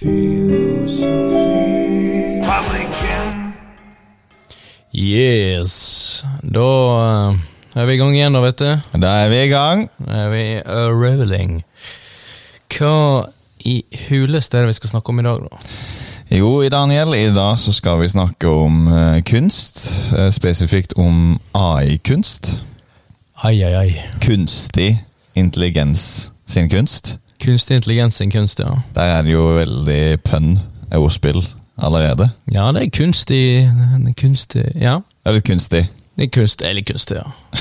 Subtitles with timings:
[0.00, 0.96] Yes.
[6.40, 6.68] Da
[7.00, 7.36] eh,
[7.76, 8.80] er vi i gang igjen, da, vet du.
[8.96, 9.92] Da er vi i gang.
[10.00, 11.60] Da er vi uh, reveling.
[12.72, 13.28] Hva
[13.68, 15.52] i huleste er det vi skal snakke om i dag, da?
[16.32, 20.08] Jo, Daniel, i dag så skal vi snakke om eh, kunst.
[20.16, 22.64] eh, spesifikt om AI-kunst.
[23.44, 24.00] Ai, ai, ai.
[24.24, 24.96] Kunstig
[25.36, 27.18] intelligens sin kunst.
[27.40, 28.74] Kunstig intelligens sin kunst, ja.
[28.94, 30.58] Der er det jo veldig pønn,
[30.92, 31.40] ordspill,
[31.80, 32.28] allerede.
[32.52, 35.86] Ja, det er kunstig er kunstig Ja, Det er litt kunstig.
[36.18, 37.30] det er kunst, eller kunstig, ja.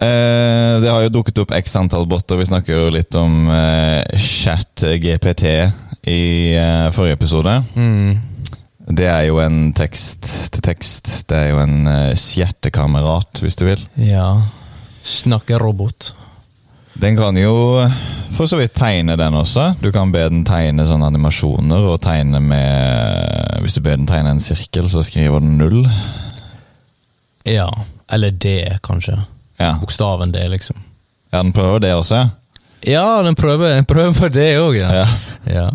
[0.00, 2.38] Eh, det har jo dukket opp x antall botter.
[2.40, 5.44] Vi snakker jo litt om eh, chat-GPT
[6.08, 6.22] i
[6.56, 7.52] eh, forrige episode.
[7.74, 8.14] Mm.
[8.96, 11.10] Det er jo en tekst-til-tekst.
[11.28, 13.82] Det er jo en eh, stjertekamerat, hvis du vil.
[14.00, 14.30] Ja.
[15.04, 16.14] Snakkerobot.
[17.00, 17.80] Den kan jo
[18.36, 19.74] for så vidt tegne, den også.
[19.80, 24.34] Du kan be den tegne sånne animasjoner, og tegne med Hvis du ber den tegne
[24.34, 25.84] en sirkel, så skriver den null.
[27.48, 27.68] Ja.
[28.12, 28.52] Eller D,
[28.84, 29.16] kanskje.
[29.60, 30.76] Ja, Bokstaven D, liksom.
[31.32, 32.24] ja den prøver det også.
[32.88, 34.92] Ja, den prøver, den prøver på det òg, ja.
[35.02, 35.06] Ja.
[35.46, 35.66] ja.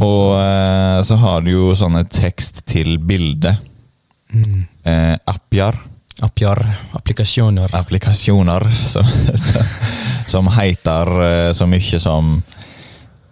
[0.00, 3.56] Og eh, så har du jo sånne tekst til bilde.
[4.32, 4.64] Mm.
[4.84, 5.76] Eh, appjar.
[6.22, 6.60] Appjar.
[6.92, 7.74] Applikasjoner.
[7.74, 9.08] Applikasjoner som,
[10.30, 12.36] som heter eh, så mye som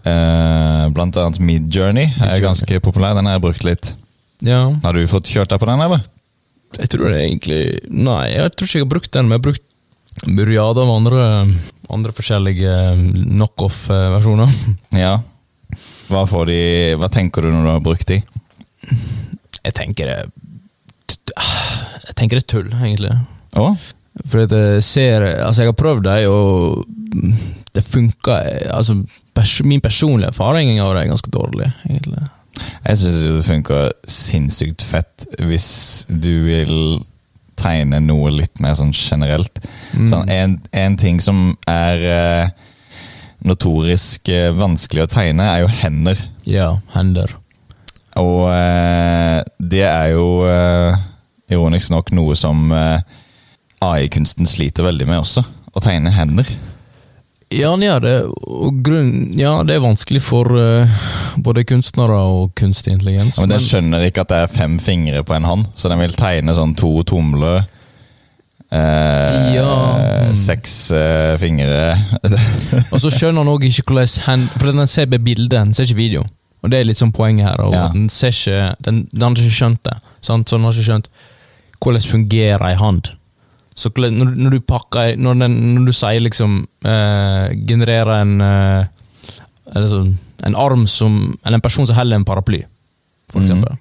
[0.05, 3.15] eh, Blant annet Midjourney er ganske populær.
[3.19, 3.93] Den har jeg brukt litt.
[4.43, 4.65] Ja.
[4.83, 6.03] Har du fått kjørt deg på den, eller?
[6.81, 7.61] Jeg tror det er egentlig
[7.93, 9.69] Nei, jeg tror ikke jeg har brukt den, men jeg har brukt
[10.29, 11.27] myriader av andre,
[11.93, 12.73] andre forskjellige
[13.37, 14.57] knockoff-versjoner.
[15.05, 15.21] Ja.
[16.11, 16.61] Hva, får de,
[17.01, 18.19] hva tenker du når du har brukt de?
[19.63, 20.19] Jeg tenker det
[21.13, 23.15] Jeg tenker det er tull, egentlig.
[23.59, 23.73] Å?
[24.29, 26.83] For jeg ser Altså, jeg har prøvd det, og
[27.73, 28.39] det funka
[28.75, 28.99] Altså,
[29.37, 32.27] pers min personlige erfaring av det er ganske dårlig, egentlig.
[32.85, 35.71] Jeg syns det funker sinnssykt fett hvis
[36.09, 36.77] du vil
[37.59, 39.63] tegne noe litt mer sånn generelt.
[39.95, 40.09] Mm.
[40.11, 42.71] Sånn, en, en ting som er eh,
[43.47, 46.25] notorisk eh, vanskelig å tegne, er jo hender.
[46.49, 47.37] Ja, hender.
[48.21, 51.01] Og eh, det er jo eh,
[51.53, 53.01] ironisk nok noe som eh,
[53.83, 55.45] AI-kunsten sliter veldig med også.
[55.73, 56.49] Å tegne hender.
[57.53, 58.15] Ja, gjør det,
[58.85, 61.03] grunn, ja, det er vanskelig for uh,
[61.37, 63.37] både kunstnere og kunstig intelligens.
[63.37, 66.01] Ja, men Den skjønner ikke at det er fem fingre på en hånd, så den
[66.01, 67.67] vil tegne sånn to tomler.
[68.73, 69.73] Eh, Ja.
[70.01, 70.37] Mm.
[70.39, 71.93] Seks eh, fingre.
[72.89, 75.85] Og så skjønner han òg ikke hvordan hen, For den ser på bildet, den ser
[75.85, 76.25] ikke video.
[76.63, 77.61] Og det er litt sånn poenget her.
[77.65, 77.89] Og Ja.
[77.93, 79.97] Den ser ikke den, den har ikke skjønt det.
[80.23, 80.49] Sant?
[80.49, 81.09] Så den har ikke skjønt
[81.83, 83.11] hvordan fungerer ei hand.
[83.75, 89.87] Så når, når du pakker Når, den, når du sier liksom eh, Genererer en eh,
[89.89, 92.61] sånn, En arm som Eller en person som holder en paraply,
[93.33, 93.73] for eksempel.
[93.73, 93.79] eksempel.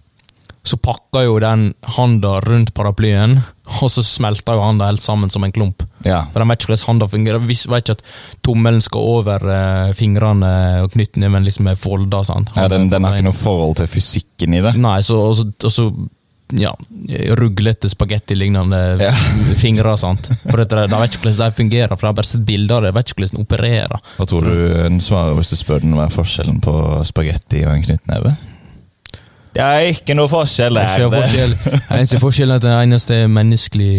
[0.64, 3.40] Så pakka jo den handa rundt paraplyen,
[3.82, 5.82] og så smelter jo handa helt sammen som en klump.
[6.06, 6.20] ja.
[6.34, 7.42] For De vet ikke hvordan handa fungerer.
[7.50, 8.04] Vi vet ikke at
[8.46, 10.52] tommelen skal over eh, fingrene,
[10.86, 12.22] og knyttneven liksom er folda.
[12.24, 12.54] sant?
[12.56, 14.76] ja den, den har ikke noe forhold til fysikken i det.
[14.78, 15.88] Nei, så, og så, og så
[16.60, 16.74] ja,
[17.40, 19.12] ruglete spagetti-lignende Ja.
[19.64, 19.96] fingre.
[19.98, 20.30] sant?
[20.46, 22.76] For det de, de vet ikke hvordan de fungerer, for de har bare sett bilder
[22.78, 22.92] av det.
[22.94, 23.98] de vet ikke hvordan de opererer.
[24.20, 26.78] Hva tror du den svarer hvis du spør den hva er forskjellen på
[27.10, 28.36] spagetti og en knyttneve?
[29.52, 31.10] Det er ikke noe forskjell Det er der.
[31.12, 31.56] Det, forskjell.
[31.98, 33.96] Eneste forskjell er at det eneste er menneskelig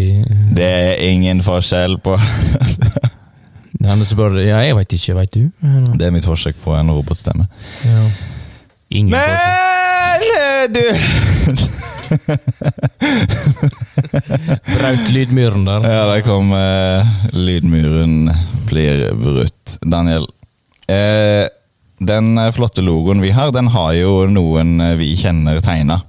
[0.57, 2.17] det er ingen forskjell på
[3.83, 5.49] Det eneste bare Ja, jeg veit ikke, veit du?
[5.97, 7.45] Det er mitt forsøk på en robotstemme.
[7.85, 8.03] Ja.
[8.93, 9.11] Ingen.
[9.11, 9.29] Men
[10.21, 10.83] eh, du
[14.77, 15.87] Braut lydmuren der.
[15.89, 17.01] Ja, der kom uh,
[17.33, 18.29] lydmuren
[18.69, 19.77] blir brutt.
[19.81, 20.27] Daniel,
[20.87, 21.47] eh,
[22.07, 26.01] den eh, flotte logoen vi har, den har jo noen eh, vi kjenner tegna.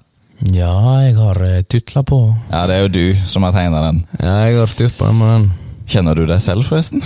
[0.52, 0.74] Ja,
[1.04, 2.18] jeg har uh, tutla på.
[2.50, 4.02] Ja, det er jo du som har tegna den.
[4.18, 5.50] Ja, jeg har den med den.
[5.88, 7.04] Kjenner du deg selv, forresten?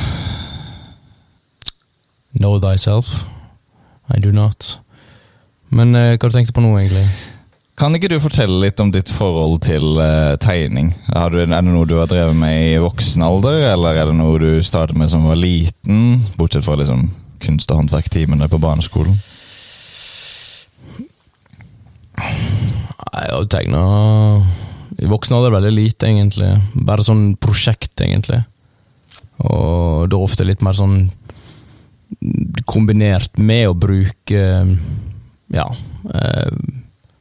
[2.32, 3.26] Know thyself.
[4.08, 4.78] I do not.
[5.68, 7.04] Men eh, hva har du tenkt på nå, egentlig?
[7.78, 10.90] Kan ikke du fortelle litt om ditt forhold til eh, tegning?
[11.12, 14.16] Har du, er det noe du har drevet med i voksen alder, eller er det
[14.18, 16.22] noe du startet med som var liten?
[16.38, 17.10] Bortsett fra liksom
[17.42, 19.18] kunst- og håndverktimene på barneskolen.
[22.18, 23.50] Nei, Jeg tegne...
[23.56, 23.84] tegna
[24.98, 26.50] i voksen alder veldig lite, egentlig.
[26.86, 28.40] Bare sånn prosjekt, egentlig.
[29.46, 31.04] Og er ofte litt mer sånn
[32.66, 34.40] kombinert med å bruke
[35.52, 36.54] ja eh,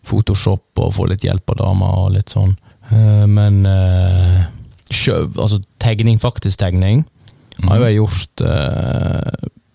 [0.07, 2.55] Photoshop og få litt hjelp av dama og litt sånn.
[2.89, 4.47] Eh, men eh,
[4.89, 7.03] sjø, altså tegning, faktisk tegning,
[7.67, 8.45] har jo jeg gjort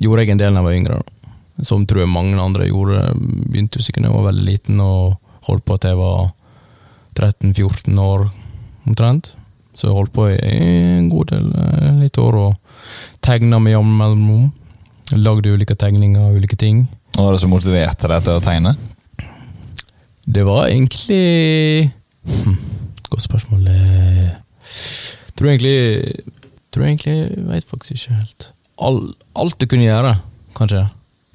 [0.02, 1.00] Gjorde jeg en del da jeg var yngre.
[1.00, 1.18] da.
[1.62, 3.02] som tror jeg mange andre gjorde.
[3.52, 6.32] Begynte sikkert da jeg var veldig liten, og holdt på til jeg var
[7.18, 8.26] 13-14 år
[8.88, 9.34] omtrent.
[9.74, 12.56] Så jeg holdt på i en god del, eh, litt år, og
[13.24, 14.50] tegna med jevn mellomrom.
[15.12, 16.88] Lagde ulike tegninger og ulike ting.
[17.12, 18.76] Hva var det som motiverte deg til å tegne?
[20.24, 21.92] Det var egentlig
[22.24, 22.56] hm,
[23.10, 23.66] Godt spørsmål.
[23.66, 26.22] Tror Tror egentlig
[26.72, 27.16] Tror egentlig
[27.50, 28.52] Veit faktisk ikke helt.
[28.80, 29.02] All,
[29.38, 30.16] alt du kunne gjøre,
[30.56, 30.86] kanskje.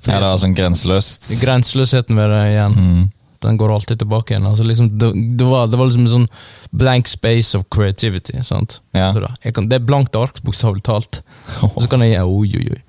[0.08, 1.30] Ja, det var sånn grenseløst.
[1.42, 2.76] Grenseløsheten ved det igjen.
[2.78, 3.06] Mm.
[3.44, 4.48] Den går alltid tilbake igjen.
[4.50, 6.30] Altså liksom, det, det, var, det var liksom en sånn
[6.72, 8.40] blank space of creativity.
[8.46, 8.80] sant?
[8.96, 9.10] Ja.
[9.10, 11.22] Altså, da, kan, det er blankt ark, bokstavelig talt.
[11.74, 12.82] Og så kan jeg gjøre oi, oi, oi.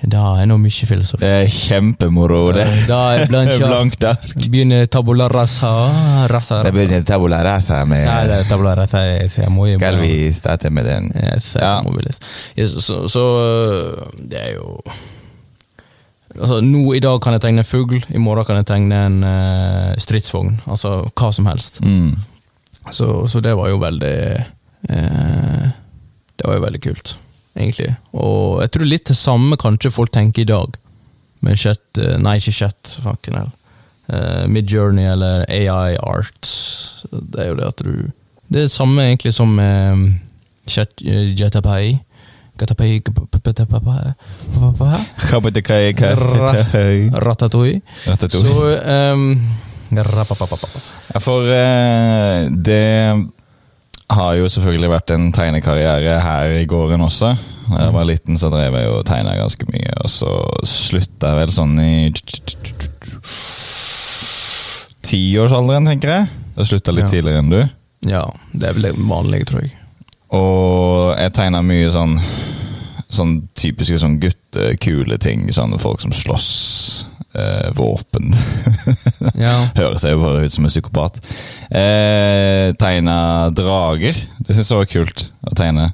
[0.00, 1.20] Det er nå mye filosofi.
[1.20, 2.64] Det er kjempemoro, det.
[2.88, 3.26] Da er
[3.60, 4.32] blankt ark.
[4.48, 5.70] Begynner tabula rasa,
[6.32, 9.04] rasa Det begynner tabula rasa med Ja, det tabula rasa.
[9.28, 11.12] Skal vi starte med den?
[11.12, 11.82] Yes, Ja.
[11.84, 12.16] ja.
[12.56, 14.80] yes, så, så øh, det er jo
[16.38, 19.16] Altså, nå I dag kan jeg tegne en fugl, i morgen kan jeg tegne en
[19.26, 20.60] uh, stridsvogn.
[20.70, 21.80] Altså hva som helst.
[21.82, 22.14] Mm.
[22.94, 24.16] Så, så det var jo veldig
[24.90, 25.66] uh,
[26.38, 27.16] Det var jo veldig kult,
[27.56, 27.94] egentlig.
[28.12, 30.76] Og jeg tror litt det samme kanskje folk tenker i dag.
[31.44, 33.50] Med chat eh, Nei, ikke chat, fucking hell.
[34.10, 36.48] Uh, Midjourney eller AI art.
[37.12, 37.92] Det er jo det at du
[38.50, 40.16] Det er det samme egentlig som med
[40.66, 41.94] chat JetaPay.
[47.14, 47.80] Ratatouille.
[48.06, 48.50] Ratatouille.
[48.50, 49.40] Så um.
[51.18, 52.82] For uh, det
[54.10, 57.34] har jo selvfølgelig vært en tegnekarriere her i gården også.
[57.70, 60.30] Da jeg var liten, så drev jeg og tegna ganske mye, og så
[60.66, 62.10] slutta jeg vel sånn i
[65.06, 66.30] tiårsalderen, tenker jeg.
[66.56, 67.10] Jeg slutta litt Ja.
[67.14, 67.60] tidligere enn du.
[68.10, 69.72] Ja, det er vel det vanlige, tror jeg.
[70.30, 72.20] Og jeg tegna mye sånn
[73.10, 75.48] Sånn typiske sånn guttekule ting.
[75.50, 77.06] Sånn folk som slåss.
[77.34, 78.32] Eh, våpen.
[79.40, 79.68] Ja.
[79.76, 81.20] Høres jeg bare ut som en psykopat.
[81.70, 84.16] Eh, tegna drager.
[84.42, 85.86] Det syns jeg var kult å tegne.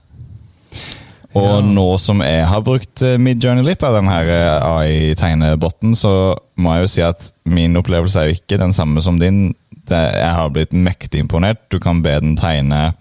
[1.36, 1.60] Og Ja.
[1.60, 6.74] nå som jeg har brukt eh, Midjourney litt av den her eh, AI-tegnebotten, så må
[6.74, 9.50] jeg jo si at min opplevelse er jo ikke den samme som din.
[9.86, 11.60] Det, jeg har blitt mektig imponert.
[11.70, 12.94] Du kan be den tegne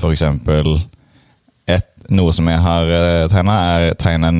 [0.00, 0.80] eksempel
[2.10, 4.30] Noe som jeg har uh, tegna, er tegne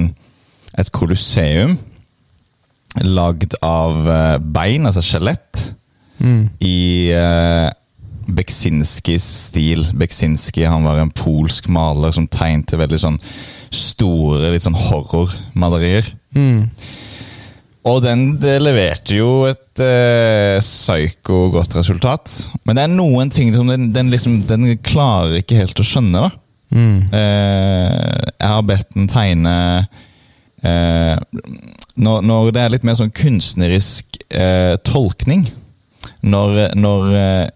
[0.81, 1.77] et kolosseum
[3.07, 5.69] lagd av eh, bein, altså skjelett
[6.21, 6.51] Mm.
[6.61, 7.71] i uh,
[8.29, 9.87] Beksinskis stil.
[9.97, 13.17] Beksinski han var en polsk maler som tegnte veldig sånn
[13.73, 16.11] store, litt sånn horrormalerier.
[16.37, 16.69] Mm.
[17.89, 18.25] Og den
[18.61, 22.29] leverte jo et eh, psyko godt resultat.
[22.69, 26.29] Men det er noen ting som den, den liksom Den klarer ikke helt å skjønne,
[26.29, 26.31] da.
[26.77, 26.99] Mm.
[27.09, 29.55] Eh, jeg har bedt den tegne
[30.67, 31.17] eh,
[32.01, 35.47] når, når det er litt mer sånn kunstnerisk eh, tolkning
[36.21, 37.49] Når, når eh,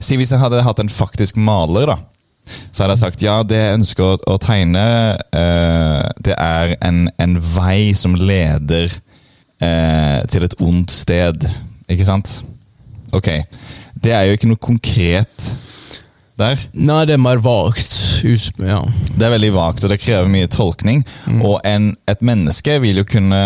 [0.00, 1.98] Si hvis jeg hadde hatt en faktisk maler, da.
[2.72, 4.84] Så hadde jeg sagt ja, det jeg ønsker å, å tegne,
[5.36, 8.88] eh, det er en, en vei som leder
[9.60, 11.44] eh, til et ondt sted.
[11.92, 12.40] Ikke sant?
[13.12, 13.28] Ok.
[14.00, 15.50] Det er jo ikke noe konkret
[16.40, 16.60] der.
[16.74, 17.96] Nei, det er mer vagt.
[18.24, 18.80] Ja.
[19.14, 21.04] Det er veldig vagt, og det krever mye tolkning.
[21.40, 23.40] Og en, et menneske vil jo kunne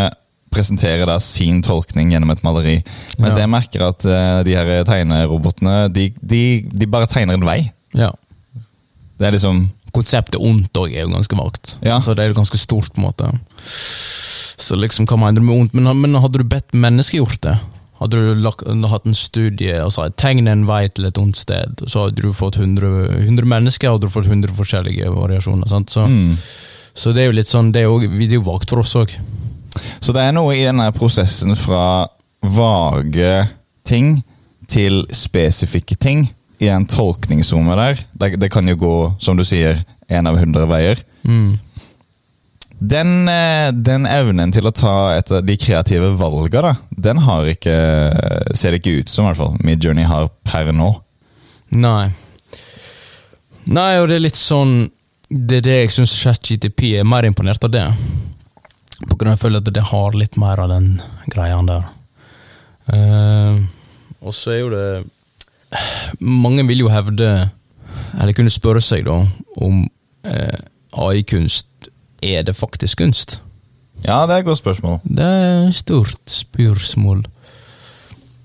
[0.55, 2.77] presentere da sin tolkning gjennom et maleri.
[3.19, 3.37] Mens Ja.
[3.37, 7.73] det jeg merker at eh, de her tegnerobotene, de, de, de bare tegner en vei.
[7.95, 8.13] ja.
[9.19, 11.77] Det er liksom Konseptet ondt òg er jo ganske vagt.
[11.87, 12.01] Ja.
[12.03, 13.29] Så det er jo ganske stort, på en måte.
[14.59, 15.75] Så liksom, hva mener du med ondt?
[15.79, 17.55] Men, men hadde du bedt mennesket gjort det?
[18.05, 21.87] Hadde du lagt, hatt en studie og sagt 'tegn en vei til et ondt sted',
[21.89, 25.65] så hadde du fått 100, 100 mennesker hadde du fått 100 forskjellige variasjoner.
[25.89, 26.37] Så, mm.
[26.93, 28.93] så det er jo litt sånn, det er jo, vi er jo vagt for oss
[29.01, 29.17] òg.
[30.05, 32.07] Så det er noe i denne prosessen fra
[32.45, 33.49] vage
[33.89, 34.21] ting
[34.69, 36.29] til spesifikke ting
[36.63, 38.05] i en tolkningssone der.
[38.13, 39.81] Det, det kan jo gå, som du sier,
[40.13, 41.01] én av hundre veier.
[41.25, 41.57] Mm.
[42.85, 47.77] Den, eh, den evnen til å ta et av de kreative valgene, den har ikke
[48.57, 49.57] Ser det ikke ut som, i hvert fall.
[49.65, 50.91] Midjourney har per nå.
[51.75, 52.11] Nei.
[53.65, 54.91] Nei, og det er litt sånn
[55.31, 57.87] Det er det jeg syns ChatGTP er mer imponert av det.
[59.09, 60.91] På grunn av jeg føler at det har litt mer av den
[61.33, 61.89] greia der.
[62.85, 63.65] Uh,
[64.21, 64.85] og så er jo det
[66.21, 67.31] Mange vil jo hevde,
[68.21, 69.17] eller kunne spørre seg, da,
[69.65, 69.81] om
[70.29, 70.61] uh,
[71.03, 71.67] AI-kunst
[72.25, 73.39] er det faktisk kunst.
[74.05, 74.99] Ja, det er et godt spørsmål.
[75.05, 77.25] Det er et stort spørsmål.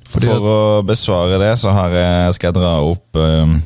[0.09, 3.59] Fordi For å besvare det, så har jeg, skal jeg dra opp um,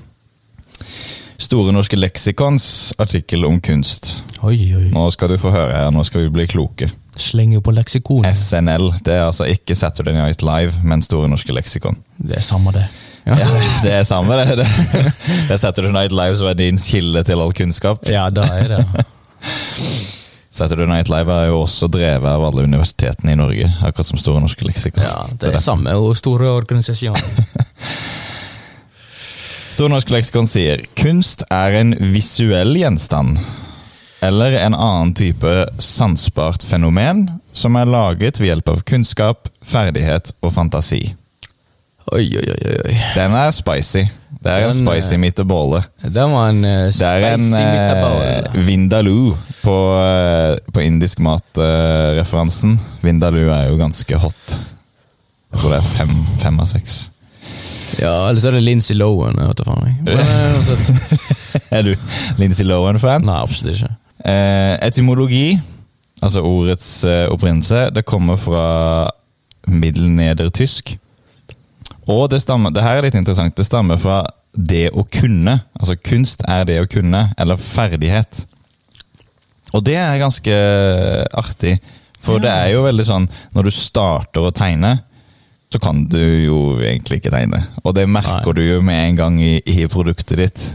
[1.43, 2.65] Store norske leksikons
[3.01, 4.23] artikkel om kunst.
[4.45, 4.85] Oi, oi.
[4.93, 6.87] Nå skal du få høre her, nå skal vi bli kloke.
[7.19, 8.25] Slenger på leksikon.
[8.25, 8.89] SNL.
[9.05, 11.99] Det er altså ikke Saturday Night Live, men Store norske leksikon.
[12.17, 12.85] Det er samme det.
[13.25, 13.49] Ja, Ja,
[13.83, 14.57] det er samme, det.
[14.59, 14.67] Det,
[15.47, 18.07] det er Saturday Night Live som er din kilde til all kunnskap.
[18.09, 19.05] ja da er det.
[20.53, 24.41] Saturday Night Live er jo også drevet av alle universitetene i Norge, akkurat som Store
[24.43, 25.01] norske leksikon.
[25.01, 27.23] Ja, det er samme og store organisasjoner.
[29.73, 33.39] Store norske leksikon sier kunst er en visuell gjenstand
[34.23, 35.49] eller en annen type
[35.81, 41.01] sansbart fenomen som er laget ved hjelp av kunnskap, ferdighet og fantasi.
[42.13, 42.75] Oi, oi, oi.
[42.85, 42.93] oi.
[43.17, 44.05] Den er spicy.
[44.43, 45.77] Det er en spicy eh, meatball.
[46.03, 52.75] Det var en uh, Det er en uh, Vindaloo på, uh, på indisk mat-referansen.
[53.05, 54.55] Vindaloo er jo ganske hot.
[55.53, 57.05] Jeg tror det er fem, fem av seks.
[58.01, 59.37] Ja, eller så er det Lindsay Lohan.
[59.37, 59.83] Jeg vet faen.
[59.83, 59.93] meg.
[60.11, 61.13] Eh.
[61.77, 61.93] Er du
[62.37, 63.25] Lindsay Lohan-fan?
[63.25, 63.91] Nei, absolutt ikke.
[64.29, 65.59] Eh, etymologi,
[66.23, 68.65] altså ordets eh, opprinnelse, det kommer fra
[69.67, 70.95] middelnedertysk.
[72.11, 75.59] Og det stammer, det her er litt interessant, det stammer fra det å kunne.
[75.79, 78.43] Altså kunst er det å kunne, eller ferdighet.
[79.73, 80.57] Og det er ganske
[81.33, 81.77] artig,
[82.23, 84.93] for det er jo veldig sånn Når du starter å tegne,
[85.73, 87.63] så kan du jo egentlig ikke tegne.
[87.81, 88.57] Og det merker Nei.
[88.59, 90.65] du jo med en gang i, i produktet ditt.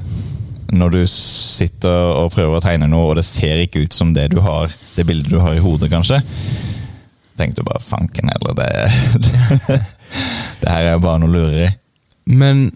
[0.74, 4.26] Når du sitter og prøver å tegne noe, og det ser ikke ut som det
[4.34, 6.18] du har Det bildet du har i hodet, kanskje.
[7.38, 8.66] Tenkte du bare fanken heller, det,
[9.22, 9.78] det,
[10.62, 11.70] det her er bare noe lureri.
[12.28, 12.68] Men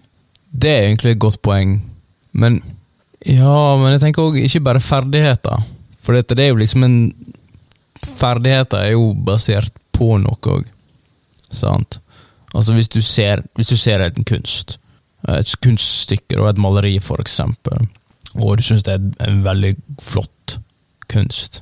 [0.51, 1.77] det er egentlig et godt poeng.
[2.33, 2.61] Men
[3.25, 5.63] ja, men jeg tenker òg ikke bare ferdigheter.
[6.03, 6.97] For dette, det er jo liksom en
[8.03, 10.65] Ferdigheter er jo basert på noe òg.
[11.53, 11.99] Sant?
[12.53, 14.77] Altså hvis du ser, hvis du ser en kunst,
[15.31, 17.87] et kunststykke og et maleri for eksempel,
[18.35, 20.57] og du syns det er en veldig flott
[21.11, 21.61] kunst,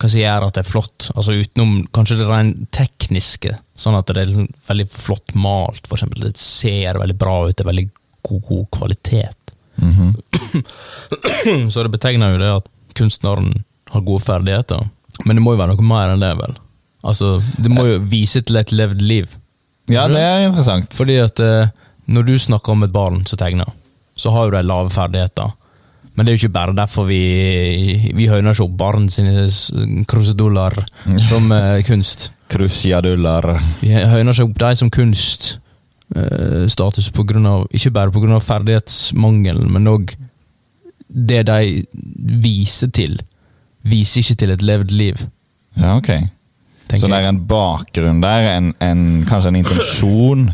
[0.00, 1.08] hva som gjør at det er flott?
[1.14, 5.98] Altså Utenom kanskje det rent tekniske, sånn at det er liksom veldig flott malt, for
[5.98, 6.24] eksempel.
[6.24, 7.86] Det ser veldig bra ut, det er veldig
[8.28, 9.54] god, god kvalitet.
[9.80, 10.14] Mhm.
[11.72, 14.88] Så det betegner jo det at kunstneren har gode ferdigheter.
[15.24, 16.56] Men det må jo være noe mer enn det, vel?
[17.04, 19.36] Altså, Det må jo vise til et levd liv.
[19.90, 20.92] Ja, det er interessant.
[20.94, 21.70] Fordi at eh,
[22.10, 23.68] når du snakker om et barn som tegner,
[24.16, 25.52] så har jo de lave ferdigheter.
[26.20, 27.16] Men det er jo ikke bare derfor vi,
[28.12, 29.48] vi høyner ikke opp barn sine
[30.04, 30.76] kruseduller
[31.30, 32.28] som uh, kunst.
[32.52, 33.56] Cruciaduller.
[33.80, 35.48] Vi høyner ikke opp de som kunststatus
[37.16, 38.36] på grunn av, ikke bare pga.
[38.44, 40.12] ferdighetsmangelen, men òg
[41.08, 41.88] det de
[42.44, 43.16] viser til,
[43.88, 45.16] viser ikke til et levd liv.
[45.80, 46.10] Ja, ok.
[46.84, 50.52] tenker Så det er en bakgrunn der, en, en, kanskje en intensjon?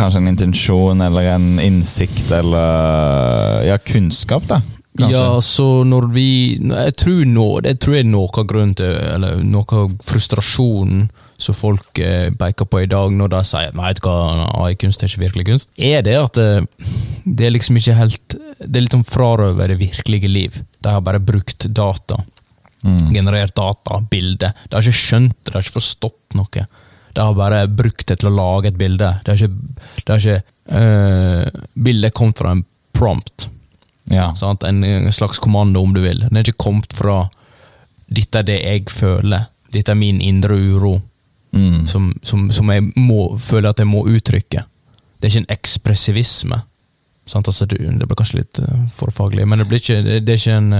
[0.00, 4.62] Kanskje en intensjon eller en innsikt eller Ja, kunnskap, da.
[4.98, 5.18] Kanskje.
[5.18, 8.90] Ja, så når vi Jeg tror, nå, det tror jeg er noe av grunnen til
[8.90, 14.02] Eller noe av frustrasjonen som folk eh, peker på i dag, når de sier at
[14.10, 16.66] AI-kunst er ikke virkelig kunst, er det at det,
[17.24, 20.58] det er liksom ikke helt Det er litt sånn frarøver det virkelige liv.
[20.84, 22.18] De har bare brukt data.
[22.84, 23.08] Mm.
[23.14, 24.52] Generert data, bilder.
[24.68, 26.66] De har ikke skjønt det, de har ikke forstått noe.
[27.14, 29.12] De har bare brukt det til å lage et bilde.
[29.24, 32.64] Det har ikke, det er ikke eh, Bildet kom fra en
[32.96, 33.48] prompt.
[34.10, 34.32] Ja.
[34.66, 36.22] En, en slags kommando, om du vil.
[36.26, 37.28] Den er ikke kommet fra
[38.10, 41.00] 'dette er det jeg føler', 'dette er min indre uro',
[41.52, 41.86] Mm.
[41.86, 44.62] som, som, som jeg må, føler at jeg må uttrykke.
[45.18, 46.60] Det er ikke en ekspressivisme.
[47.34, 50.40] Altså, det blir kanskje litt forfaglig, for faglig, men det, blir ikke, det, det er
[50.40, 50.72] ikke en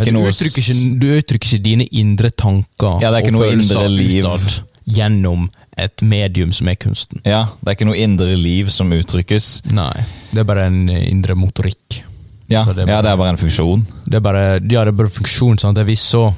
[0.00, 4.24] ikke du, noe uttrykker ikke, du uttrykker ikke dine indre tanker Ja, og følelser liv.
[4.24, 7.20] utad gjennom et medium som er kunsten.
[7.26, 9.64] Ja, det er ikke noe indre liv som uttrykkes.
[9.74, 12.02] Nei, det er bare en indre motorikk.
[12.48, 13.86] Ja, det er ja, bare- det er bare en funksjon.
[14.06, 15.58] Det er bare, ja, det er bare funksjon.
[15.58, 15.74] Sant?
[15.76, 16.28] Det hvis så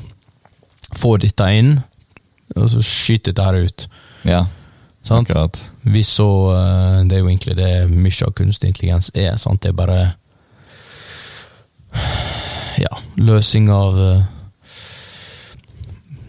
[0.97, 1.75] får dette inn,
[2.57, 3.85] og så skyter dette her ut.
[4.25, 4.47] Ja,
[5.05, 5.29] Sant?
[5.31, 5.61] akkurat.
[5.85, 9.37] Hvis så eh, Det er jo egentlig det mye av kunstig intelligens er.
[9.41, 9.61] Sant?
[9.63, 10.01] Det er bare
[12.79, 14.23] Ja, løsning av eh,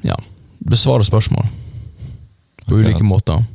[0.08, 0.16] Ja,
[0.64, 1.48] besvare spørsmål
[2.70, 2.94] på Akkurat.
[2.94, 3.46] ulike måter.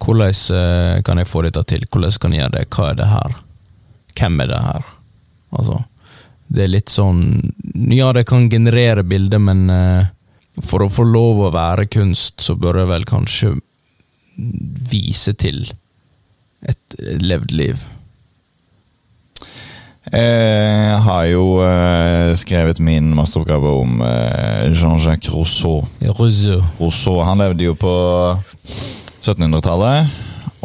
[0.00, 1.84] Hvordan eh, kan jeg få dette til?
[1.90, 2.66] Hvordan kan jeg gjøre det?
[2.72, 3.36] Hva er det her?
[4.20, 4.88] Hvem er det her?
[5.58, 5.82] Altså,
[6.50, 7.20] det er litt sånn
[7.90, 10.08] Ja, det kan generere bilder, men eh,
[10.62, 13.52] for å få lov å være kunst, så bør jeg vel kanskje
[14.90, 15.66] vise til
[16.68, 17.84] et levd liv.
[20.10, 25.84] Jeg har jo eh, skrevet min masteroppgave om eh, Jean-Jacques Rousseau.
[26.18, 26.64] Rousseau.
[26.80, 27.92] Rousseau han levde jo på
[29.22, 30.10] 1700-tallet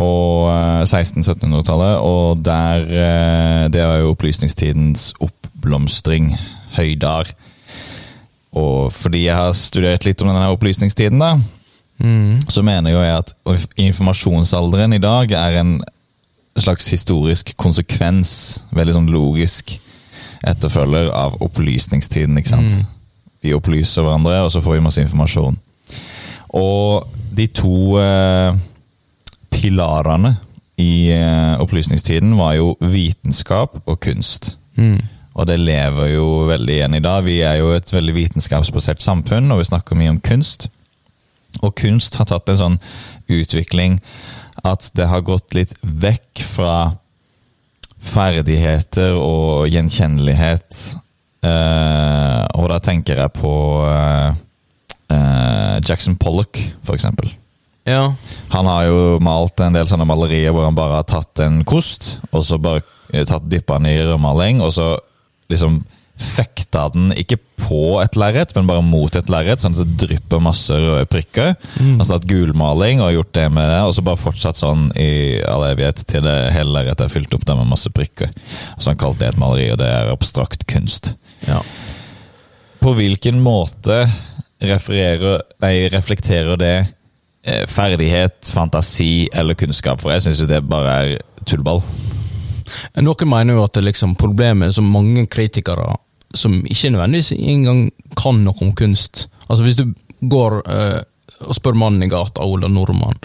[0.02, 6.34] og eh, 1600-1700-tallet, og der eh, Det er jo opplysningstidens oppblomstring.
[6.76, 7.30] Høydar.
[8.52, 11.36] og fordi jeg har studert litt om denne opplysningstiden, da,
[11.96, 12.42] Mm.
[12.52, 13.30] så mener jo jeg at
[13.80, 15.78] informasjonsalderen i dag er en
[16.62, 19.76] slags historisk konsekvens, veldig sånn logisk
[20.46, 22.38] etterfølger av opplysningstiden.
[22.38, 22.72] ikke sant?
[22.72, 22.86] Mm.
[23.44, 25.58] Vi opplyser hverandre, og så får vi masse informasjon.
[26.56, 28.56] Og de to eh,
[29.52, 30.36] pilarene
[30.82, 34.56] i eh, opplysningstiden var jo vitenskap og kunst.
[34.80, 35.02] Mm.
[35.36, 37.26] Og det lever jo veldig igjen i dag.
[37.28, 40.70] Vi er jo et veldig vitenskapsbasert samfunn, og vi snakker mye om kunst.
[41.62, 42.80] Og kunst har tatt en sånn
[43.32, 44.00] utvikling
[44.64, 46.76] at det har gått litt vekk fra
[48.06, 50.82] ferdigheter og gjenkjennelighet.
[51.46, 53.56] Eh, og da tenker jeg på
[53.90, 54.38] eh,
[55.14, 57.34] eh, Jackson Pollock, for eksempel.
[57.86, 58.14] Ja.
[58.54, 62.16] Han har jo malt en del sånne malerier hvor han bare har tatt en kost,
[62.32, 62.82] og så bare
[63.14, 64.96] eh, tatt dyppa den i rødmaling, og så
[65.52, 65.84] liksom
[66.16, 70.44] fekta den ikke på et lerret, men bare mot et lerret, sånn at det drypper
[70.44, 71.56] masse røde prikker.
[71.80, 71.98] Mm.
[71.98, 75.66] Altså hatt gulmaling og gjort det med det, og så bare fortsatt sånn i all
[75.68, 78.32] evighet til det hele lerretet er fylt opp der med masse prikker.
[78.78, 81.16] Så han kalt det et maleri, og det er abstrakt kunst.
[81.50, 81.62] ja.
[82.86, 84.04] På hvilken måte
[84.62, 86.74] nei, reflekterer det
[87.42, 90.04] eh, ferdighet, fantasi eller kunnskap?
[90.04, 91.16] For jeg syns jo det bare er
[91.50, 91.82] tullball.
[93.02, 95.96] Noen mener jo at det liksom problemet som mange kritikere
[96.38, 97.88] som ikke nødvendigvis engang
[98.20, 99.92] kan noe om kunst Altså Hvis du
[100.26, 101.02] går eh,
[101.46, 103.20] og spør mannen i gata, Ola Nordmann,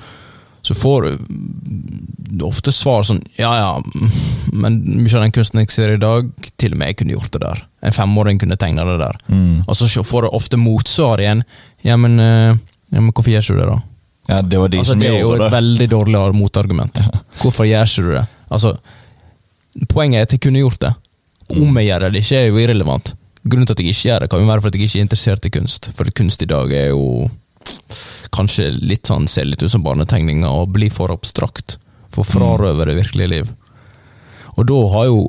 [0.60, 3.70] så får du ofte svar sånn Ja ja,
[4.52, 6.28] men mye av den kunsten jeg ser i dag,
[6.60, 7.62] til og med jeg kunne gjort det der.
[7.86, 9.16] En femåring kunne tegna det der.
[9.64, 11.44] Og så får du ofte motsvar igjen.
[11.86, 12.58] Ja, men, eh,
[12.90, 13.78] ja, men hvorfor gjør ikke du det, da?
[14.30, 17.00] Ja, det var de Altså, som det Det er jo et veldig dårlig motargument.
[17.42, 18.26] Hvorfor gjør ikke du det?
[18.50, 18.74] Altså,
[19.88, 20.92] poenget er at jeg kunne gjort det.
[21.50, 23.12] Om jeg gjør det eller ikke, er jo irrelevant.
[23.42, 25.06] Grunnen til at jeg ikke gjør det, kan jo være for at jeg ikke er
[25.06, 25.90] interessert i kunst.
[25.96, 27.04] For kunst i dag er jo
[28.34, 31.78] kanskje litt sånn, ser litt ut som barnetegninger og blir for abstrakt.
[32.14, 33.52] For frarøver det virkelige liv.
[34.56, 35.20] Og da har jo,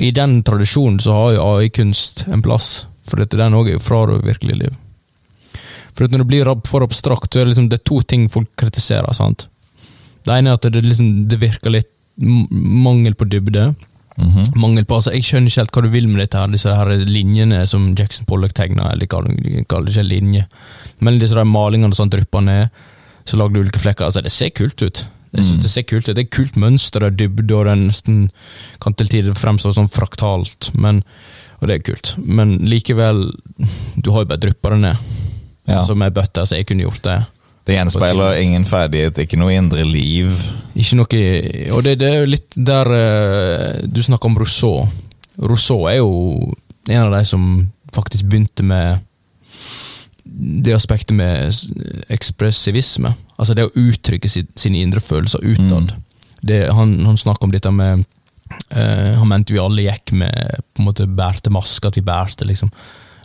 [0.00, 2.86] i den tradisjonen, så har jo AI-kunst en plass.
[3.06, 4.78] For dette, den òg er jo frarøver virkelig liv.
[5.94, 8.50] For når det blir for abstrakt, så er det liksom det er to ting folk
[8.60, 9.12] kritiserer.
[9.12, 9.48] sant?
[10.24, 11.90] Det ene er at det, liksom, det virker litt
[12.20, 13.70] mangel på dybde.
[14.20, 14.50] Mhm.
[14.60, 16.90] Mangel på, altså Jeg skjønner ikke helt hva du vil med dette her, disse her
[17.08, 18.90] linjene som Jackson Pollock tegna.
[18.92, 20.46] Eller hva du kaller det ikke linje.
[21.00, 22.68] Men disse der malingene som drypper ned,
[23.24, 24.04] så lager du ulike flekker.
[24.04, 25.06] altså Det ser kult ut.
[25.32, 25.62] Jeg synes Mm.
[25.62, 26.16] Det ser kult ut.
[26.16, 28.30] Det er kult mønster og dybde, og den nesten
[28.80, 30.72] kan til tider fremstå sånn fraktalt.
[30.74, 31.04] Men,
[31.62, 32.14] og det er kult.
[32.18, 33.30] Men likevel,
[33.96, 34.96] du har jo bare dryppa det ned.
[35.68, 35.84] Ja.
[35.84, 37.26] Som ei bøtte, så jeg kunne gjort det.
[37.70, 40.32] Det gjenspeiler ingen ferdighet, ikke noe indre liv.
[40.74, 41.20] Ikke noe
[41.76, 44.88] Og det, det er jo litt der uh, Du snakker om Rousseau.
[45.38, 46.50] Rousseau er jo
[46.90, 47.44] en av de som
[47.94, 49.06] faktisk begynte med
[50.64, 51.50] det aspektet med
[52.10, 53.12] ekspressivisme.
[53.38, 55.94] Altså det å uttrykke si, sine indre følelser utad.
[56.40, 58.02] Det, han, han snakker om dette med
[58.72, 62.46] uh, Han mente vi alle gikk med på en måte bærte maske, at vi bærte
[62.48, 62.70] liksom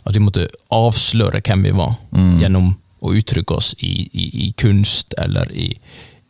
[0.04, 2.36] At vi måtte avsløre hvem vi var, Mm.
[2.42, 5.68] gjennom å uttrykke oss i, i, i kunst eller i,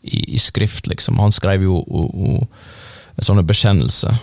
[0.03, 1.21] i, i skrift, liksom.
[1.23, 2.39] Han skrev jo o, o,
[3.23, 4.17] sånne bekjennelser.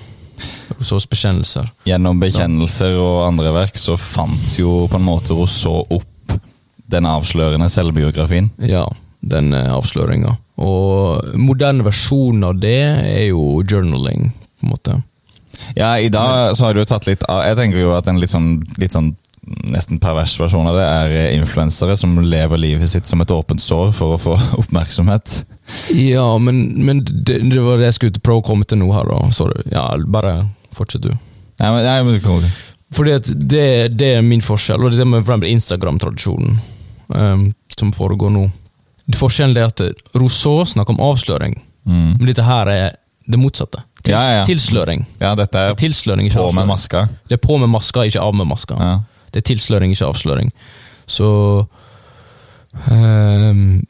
[0.77, 1.69] Rousseaus bekjennelser.
[1.87, 6.37] Gjennom bekjennelser og andre verk så fant jo på en måte Rousseau opp
[6.93, 8.51] den avslørende selvbiografien.
[8.69, 8.85] Ja,
[9.23, 10.35] den eh, avsløringa.
[10.61, 14.29] Og moderne versjon av det er jo journaling,
[14.59, 14.99] på en måte.
[15.77, 18.31] Ja, i dag så har du tatt litt av Jeg tenker jo at en litt
[18.33, 23.09] sånn, litt sånn nesten pervers versjon av det er eh, influensere som lever livet sitt
[23.09, 25.43] som et åpent sår for å få oppmerksomhet.
[25.95, 29.19] Ja, men, men det, det var det jeg skulle å komme til nå her, da.
[29.35, 29.65] Sorry.
[29.71, 30.37] Ja, bare
[30.75, 31.11] fortsett, du.
[31.59, 32.43] Nei, men, nei, men, kom.
[32.93, 36.59] Fordi det, det er min forskjell, og det er med Instagram-tradisjonen
[37.09, 38.47] um, som foregår nå.
[39.03, 39.81] Det Forskjellen er at
[40.15, 42.11] Rousseau snakker om avsløring, mm.
[42.19, 42.93] men dette her er
[43.27, 43.81] det motsatte.
[44.03, 44.45] Tils, Ja, ja.
[44.47, 45.05] Tilsløring.
[45.19, 47.05] Ja, dette er Tilsløring, ikke på med maska.
[47.27, 48.77] Det er på med maska, ikke av med maska.
[48.79, 48.95] Ja.
[49.33, 50.53] Det er tilsløring, ikke avsløring.
[51.09, 51.27] Så
[52.87, 53.81] um,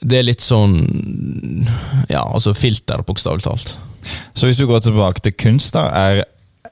[0.00, 0.76] Det er litt sånn
[2.12, 3.76] Ja, altså filter, bokstavelig talt.
[4.38, 6.22] Så hvis du går tilbake til kunst, da, er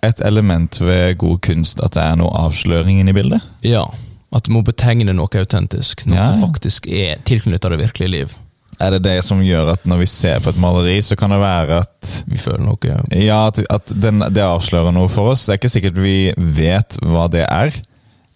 [0.04, 3.42] et element ved god kunst at det er noe avsløring inni bildet?
[3.66, 3.86] Ja.
[4.34, 6.04] At du må betegne noe autentisk.
[6.06, 6.32] Noe Ja, ja.
[6.34, 8.34] som faktisk er tilknyttet det virkelige liv.
[8.82, 11.38] Er det det som gjør at når vi ser på et maleri, så kan det
[11.38, 15.46] være at Vi føler noe Ja, at, at den, det avslører noe for oss.
[15.46, 17.74] Det er ikke sikkert vi vet hva det er,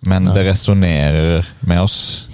[0.07, 2.29] men det resonnerer med oss.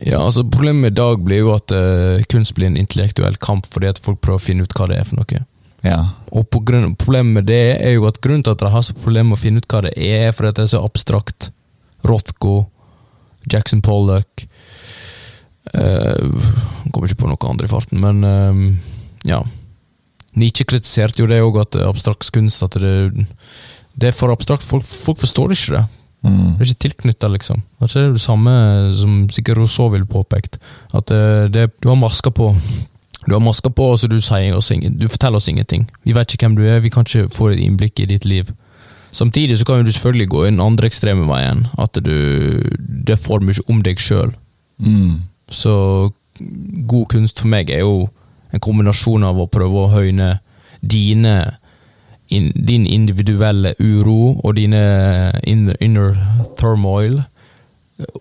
[0.00, 3.90] Ja, altså Problemet i dag blir jo at uh, kunst blir en intellektuell kamp fordi
[3.90, 5.42] at folk prøver å finne ut hva det er for noe.
[5.84, 6.00] Ja.
[6.36, 9.32] Og grunn, Problemet med det er jo at grunnen til at de har så problemer
[9.32, 11.50] med å finne ut hva det er, er fordi at det er så abstrakt,
[12.08, 12.54] Rothko,
[13.50, 14.46] Jackson Pollock
[15.76, 16.28] uh,
[16.92, 18.56] Kommer ikke på noe andre i farten, men uh,
[19.28, 19.42] ja.
[20.40, 23.26] Nietzsche kritiserte jo det òg, at abstrakt kunst at det,
[24.00, 24.64] det er for abstrakt.
[24.64, 25.86] Folk, folk forstår ikke det.
[26.22, 26.56] Mm.
[26.58, 27.62] Det er ikke tilknytta, liksom.
[27.80, 28.52] Det er det samme
[28.96, 30.58] som sikkert Rousseau ville påpekt.
[30.92, 32.52] At eh, det, du har masker på.
[33.26, 34.16] Du har masker på, så du,
[34.56, 35.88] oss du forteller oss ingenting.
[36.04, 38.52] Vi vet ikke hvem du er, vi kan ikke få et innblikk i ditt liv.
[39.10, 41.66] Samtidig så kan du selvfølgelig gå i den andre ekstreme veien.
[41.78, 44.32] At du, det får mye om deg sjøl.
[44.78, 45.22] Mm.
[45.50, 46.10] Så
[46.88, 48.08] god kunst for meg er jo
[48.52, 50.38] en kombinasjon av å prøve å høyne
[50.80, 51.34] dine
[52.30, 56.16] in, din individuelle uro og dine inner, inner
[56.58, 57.22] turmoil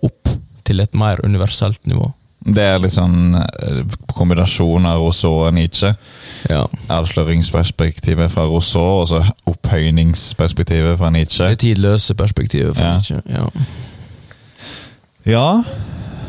[0.04, 0.30] opp
[0.68, 2.12] til et mer universelt nivå.
[2.40, 3.82] Det er litt sånn eh,
[4.16, 5.90] kombinasjon av Rousseau og Nietzsche.
[6.50, 6.62] Ja.
[6.96, 9.20] Avsløringsperspektivet fra Rousseau, og så
[9.52, 11.50] opphøyningsperspektivet fra Nietzsche.
[11.52, 12.76] Det tidløse perspektivet.
[12.78, 12.94] fra Ja.
[12.94, 13.46] Nietzsche, ja.
[15.26, 15.64] Ja,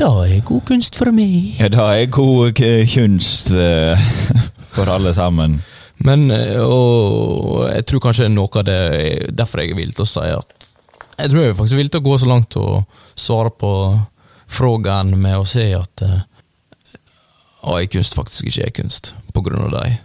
[0.00, 1.56] Da er god kunst for meg.
[1.60, 2.52] ja det er god
[2.94, 3.98] kunst eh,
[4.74, 5.62] for alle sammen.
[6.06, 10.06] Men eh, og jeg tror kanskje noe av det er derfor jeg er villig til
[10.06, 10.68] å si at
[11.20, 12.66] Jeg tror jeg er faktisk villig til å gå så langt å
[13.18, 13.72] svare på
[14.50, 16.04] frågan med å si at
[17.68, 19.98] AI-kunst faktisk ikke er kunst, på grunn av deg.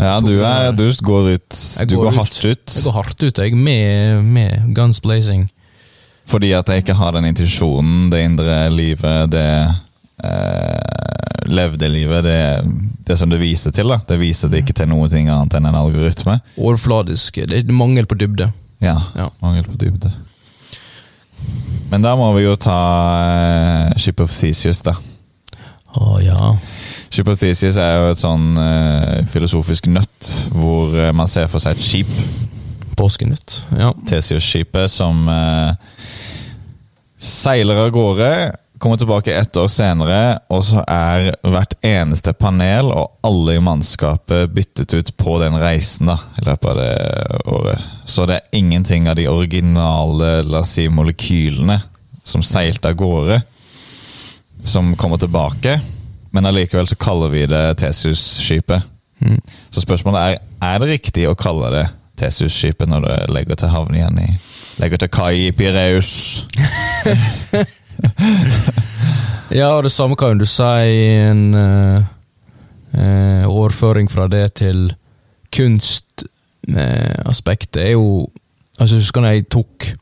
[0.00, 2.18] Ja, du, er, du går ut Du går går ut.
[2.20, 2.74] hardt ut.
[2.76, 5.48] Jeg går hardt ut, jeg, med, med guns blazing.
[6.30, 9.44] Fordi at jeg ikke har den intensjonen, det indre livet, det
[10.24, 12.38] eh, levde livet, det,
[13.08, 13.88] det som det viser til.
[13.90, 14.00] da.
[14.06, 16.38] Det viser det ikke til noe annet enn en algoritme.
[16.56, 17.40] Overfladisk.
[17.50, 18.50] Det er mangel på dybde.
[18.80, 19.30] Ja, Ja.
[19.42, 20.12] mangel på dybde.
[21.90, 22.76] Men da må vi jo ta
[23.90, 24.94] eh, Ship of Cesius, da.
[25.98, 26.36] Å ja.
[27.10, 31.58] Ship of Theseus er jo et sånn eh, filosofisk nøtt, hvor eh, man ser for
[31.62, 32.12] seg et skip,
[33.00, 33.62] Påskenytt.
[33.78, 33.88] Ja.
[34.06, 35.72] Tesius-skipet som eh,
[37.16, 38.28] seiler av gårde,
[38.80, 44.50] kommer tilbake ett år senere, og så er hvert eneste panel og alle i mannskapet
[44.56, 46.94] byttet ut på den reisen da, i løpet av det
[47.52, 47.84] året.
[48.08, 51.76] Så det er ingenting av de originale la oss si, molekylene
[52.24, 53.42] som seilte av gårde,
[54.64, 55.76] som kommer tilbake.
[56.32, 58.86] Men allikevel så kaller vi det Tesus-skipet.
[59.20, 59.40] Mm.
[59.68, 61.84] Så spørsmålet er er det riktig å kalle det
[62.20, 64.30] Tesus-skipet når det legger til havn igjen i
[64.80, 66.46] Legger til kai i Pireus.
[69.50, 72.06] Ja, og det samme kan du si en eh,
[72.94, 74.94] eh, overføring fra det til
[75.50, 78.30] kunstaspektet er jo
[78.80, 79.92] Altså, jeg husker da jeg tok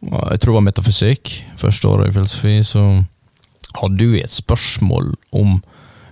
[0.00, 3.04] Jeg tror det var metafysikk, første året i filosofi, så
[3.82, 5.62] hadde vi et spørsmål om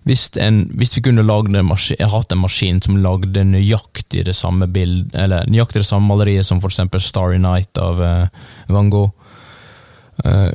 [0.04, 4.66] hvis, en, hvis vi kunne en maskin, hatt en maskin som lagde nøyaktig det samme
[4.66, 8.26] bild, eller nøyaktig det samme maleriet som eksempel Starry Night av eh,
[8.68, 9.21] Van Gogh, Eh,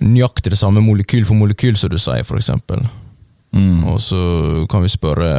[0.02, 2.84] nøyaktig det samme molekyl for molekyl, som du sier, eksempel.
[3.56, 3.84] Mm.
[3.90, 4.20] Og så
[4.70, 5.32] kan vi spørre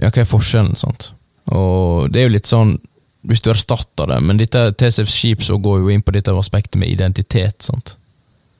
[0.00, 1.12] ja, hva er forskjellen, sant?
[1.52, 2.76] Og det er jo litt sånn,
[3.28, 6.80] hvis du erstatter det, men dette TCF Skip så går jo inn på dette aspektet
[6.80, 7.96] med identitet, sant?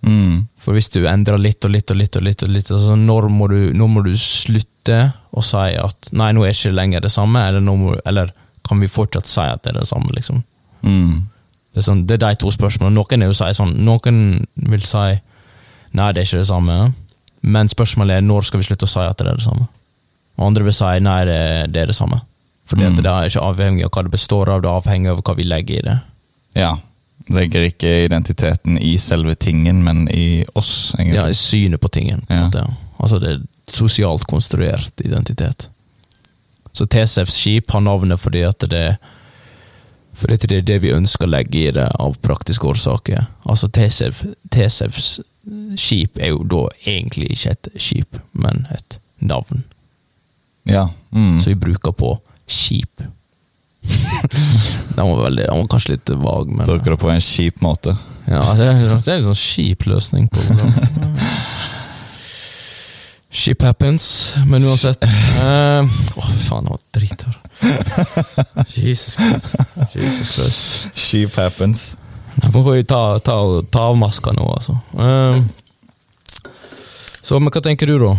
[0.05, 0.45] Mm.
[0.61, 3.29] For hvis du endrer litt og litt og litt, og litt, og litt altså når,
[3.33, 4.99] må du, når må du slutte
[5.33, 8.35] å si at nei, nå er ikke lenger det samme, eller, må, eller
[8.69, 10.43] kan vi fortsatt si at det er det samme, liksom?
[10.85, 11.25] Mm.
[11.75, 12.95] Det er, sånn, det er de to spørsmålene.
[12.95, 14.19] Noen er si sånn, noen
[14.71, 15.07] vil si
[15.95, 16.77] nei, det er ikke det samme,
[17.43, 19.67] men spørsmålet er når skal vi slutte å si at det er det samme?
[20.39, 21.39] Og andre vil si nei, det,
[21.77, 22.21] er det samme.
[22.67, 22.97] Fordi Mm.
[23.03, 25.45] det er ikke avhengig av hva det består av, det er avhengig av hva vi
[25.45, 25.99] legger i det.
[26.57, 26.77] Ja.
[27.31, 31.15] Legger ikke identiteten i selve tingen, men i oss, egentlig.
[31.15, 32.21] Ja, i synet på tingen.
[32.27, 32.47] På Ja.
[32.47, 32.75] måte, ja.
[33.01, 33.41] Altså det er
[33.73, 35.69] sosialt konstruert identitet.
[36.73, 38.99] Så TCFs skip har navnet fordi at det fordi
[40.15, 43.27] at det er det vi ønsker å legge i det av praktiske årsaker.
[43.51, 44.23] Altså TCF,
[44.55, 45.09] TCFs
[45.81, 49.65] skip er jo da egentlig ikke et skip, men et navn.
[50.71, 50.89] Ja.
[51.13, 51.41] Mm.
[51.41, 52.15] Så vi bruker på
[52.47, 53.03] skip.
[54.97, 57.97] den, var veldig, den var kanskje litt vag, men Bruker det på en kjip måte.
[58.31, 60.87] ja, det er, det er en sånn kjip løsning på det.
[63.35, 65.09] Ship happens, men uansett Åh,
[65.43, 65.89] uh,
[66.47, 67.41] faen, hva var dritt her.
[68.77, 69.51] Jesus Christ.
[69.97, 70.95] Jesus Christ.
[70.95, 71.97] Ship happens.
[72.39, 73.37] Nå må vi ta, ta,
[73.75, 74.79] ta av maska nå, altså.
[74.95, 75.35] Uh,
[77.25, 78.15] så, men hva tenker du, da?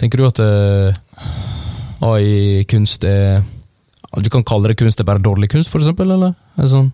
[0.00, 0.92] Tenker du at uh,
[2.00, 3.42] AI-kunst er
[4.20, 6.10] Du kan kalle det kunst, det er bare dårlig kunst, for eksempel?
[6.10, 6.36] Eller?
[6.60, 6.90] Er sånn?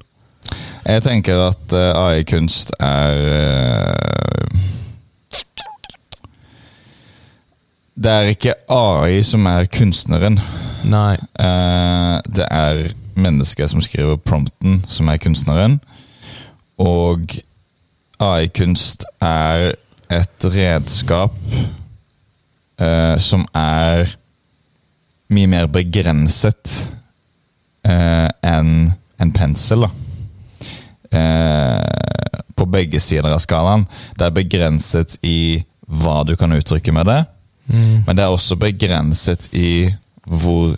[0.87, 3.87] Jeg tenker at eh, AI-kunst er eh,
[7.97, 10.37] Det er ikke AI som er kunstneren.
[10.85, 11.17] Nei.
[11.41, 15.79] Eh, det er mennesket som skriver prompten, som er kunstneren.
[16.77, 17.39] Og
[18.21, 19.73] AI-kunst er
[20.13, 21.35] et redskap
[22.81, 24.13] eh, som er
[25.33, 26.75] mye mer begrenset
[27.89, 29.89] eh, enn en pensel.
[31.11, 31.81] Eh,
[32.57, 33.87] på begge sider av skalaen.
[34.17, 37.21] Det er begrenset i hva du kan uttrykke med det,
[37.67, 38.05] Mm.
[38.07, 39.91] men det er også begrenset i
[40.27, 40.77] hvor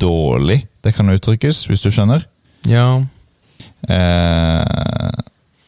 [0.00, 2.24] dårlig det kan uttrykkes, hvis du skjønner.
[2.68, 3.02] Ja.
[3.88, 5.22] Eh,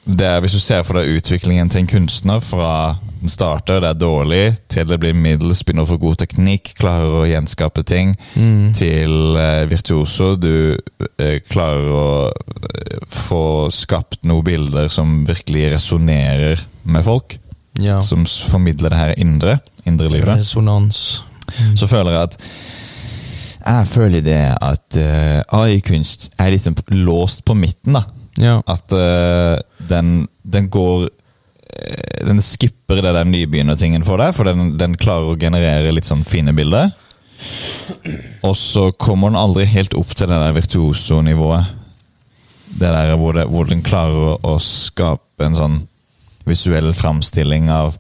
[0.09, 3.91] det er, hvis du ser for deg utviklingen til en kunstner fra den starter, det
[3.91, 8.15] er dårlig, til det blir middels, begynner å få god teknikk, klarer å gjenskape ting,
[8.37, 8.73] Mm.
[8.79, 10.37] til eh, virtuoso.
[10.37, 10.79] Du
[11.19, 13.43] eh, klarer å eh, få
[13.75, 17.37] skapt noen bilder som virkelig resonnerer med folk.
[17.79, 18.01] Ja.
[18.03, 20.29] Som formidler det her indre, indre livet.
[20.41, 21.23] Resonans.
[21.79, 22.37] Så føler jeg at
[23.69, 28.03] Jeg føler det at uh, AI-kunst er liksom låst på midten, da.
[28.41, 28.59] Ja.
[28.67, 34.77] At uh, den, den går eh, Den skipper det der nybegynnertingen for deg, for den,
[34.79, 36.95] den klarer å generere litt sånn fine bilder.
[38.47, 41.75] Og så kommer den aldri helt opp til det der virtuoso-nivået.
[42.69, 45.79] Det der hvor, det, hvor den klarer å, å skape en sånn
[46.49, 47.97] visuell framstilling av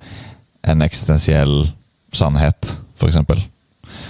[0.68, 1.68] en eksistensiell
[2.14, 2.74] sannhet,
[3.08, 3.40] eksempel.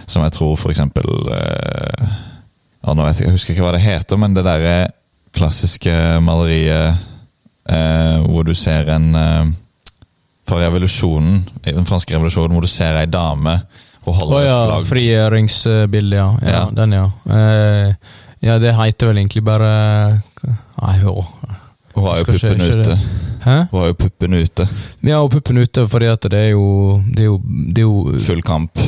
[0.08, 2.08] Som jeg tror eksempel eh,
[2.96, 4.76] nå vet jeg, jeg husker ikke hva det heter, men det derre
[5.36, 5.92] klassiske
[6.24, 6.96] maleriet
[7.68, 9.50] eh, hvor du ser en eh,
[10.48, 13.58] Fra revolusjonen, den franske revolusjonen, hvor du ser ei dame
[14.08, 14.86] og holder holder ja, et flagg.
[14.88, 16.28] frigjøringsbildet, ja.
[16.40, 16.54] ja.
[16.54, 16.62] Ja.
[16.72, 17.04] Den, ja.
[17.36, 18.14] Eh,
[18.46, 19.72] ja, det heter vel egentlig bare
[20.78, 21.18] Nei, jo.
[21.92, 22.94] Hun har jo puppene ute.
[22.94, 22.98] det.
[23.44, 23.56] Hæ?
[23.72, 24.68] Har jo puppen ute.
[25.06, 28.18] Ja, og puppen ute, fordi at det er jo Det er jo, det er jo
[28.26, 28.78] Full kamp.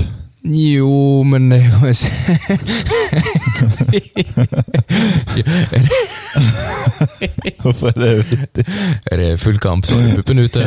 [0.45, 1.91] Jo, men det er jo
[7.63, 8.65] Hvorfor er det vittig?
[9.13, 10.61] Er det full kamp, så er puppen ute.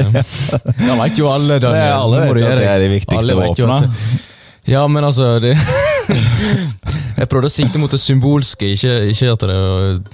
[0.78, 1.60] Da veit jo alle.
[1.64, 1.94] Daniel.
[1.96, 3.90] Alle vet jo at det er de viktigste våpnene.
[4.70, 5.58] Ja, men altså det,
[7.18, 9.58] Jeg prøvde å sikte mot det symbolske, ikke, ikke at det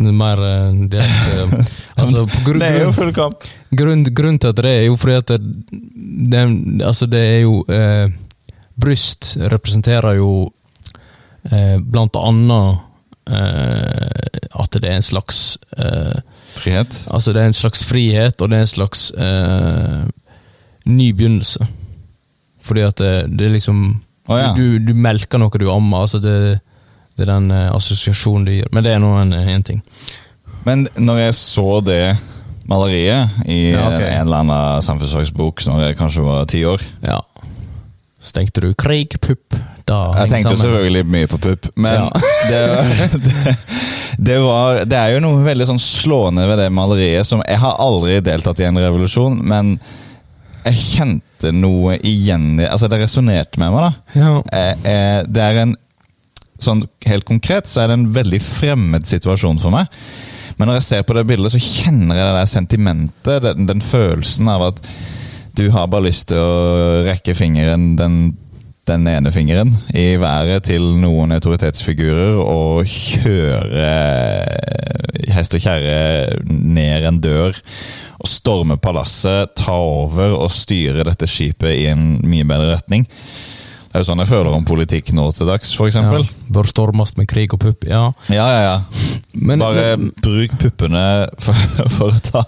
[0.10, 3.46] er mer eh, direkte altså, grunn, Det er jo full kamp.
[3.72, 5.40] grunn, grunn til at det er jo fordi at det,
[6.34, 6.44] det,
[6.86, 8.10] altså det er jo eh,
[8.80, 10.32] Bryst representerer jo
[11.52, 12.80] eh, blant annet
[13.30, 16.20] eh, at det er en slags eh,
[16.60, 16.96] Frihet.
[17.14, 20.00] Altså det er en slags frihet, og det er en slags eh,
[20.90, 21.68] ny begynnelse.
[22.66, 23.84] Fordi at det, det er liksom
[24.30, 24.50] Å, ja.
[24.54, 26.06] du, du melker noe du ammer.
[26.06, 26.36] Altså det,
[27.18, 28.70] det er den uh, assosiasjonen du gir.
[28.76, 29.82] Men det er nå en, en ting.
[30.68, 32.04] Men når jeg så det
[32.70, 34.12] maleriet i Ja, okay.
[34.14, 37.22] en eller annen samfunnsfagsbok når jeg kanskje var ti år Ja.
[38.20, 39.56] Så tenkte du krig, pupp.
[39.88, 40.66] Da Jeg tenkte jo sammen.
[40.66, 42.10] selvfølgelig mye på pupp, men Ja.
[42.52, 43.56] det, det,
[44.28, 47.80] det var Det er jo noe veldig sånn slående ved det maleriet som Jeg har
[47.80, 49.80] aldri deltatt i en revolusjon, men
[50.66, 54.20] jeg kjente noe igjen Altså, det resonnerte med meg, da.
[54.20, 54.32] Ja.
[54.54, 55.78] Eh, eh, Det er en
[56.60, 59.88] Sånn helt konkret så er det en veldig fremmed situasjon for meg.
[60.60, 63.80] Men når jeg ser på det bildet, så kjenner jeg det der sentimentet, den, den
[63.80, 64.82] følelsen av at
[65.56, 68.18] du har bare lyst til å rekke fingeren, den,
[68.90, 73.90] den ene fingeren, i været til noen autoritetsfigurer og kjøre
[75.34, 77.58] hest og kjerre ned en dør.
[78.20, 83.08] Og storme palasset, ta over og styre dette skipet i en mye bedre retning.
[83.90, 85.96] Det er jo sånn jeg føler om politikk nå til dags, f.eks.
[85.98, 86.20] ja.
[86.54, 87.88] Bør stormes med krig og pupp.
[87.90, 88.04] Ja.
[88.30, 88.76] ja, ja, ja.
[89.34, 91.06] Men, Bare men, bruk puppene
[91.42, 91.64] for,
[91.96, 92.44] for å ta,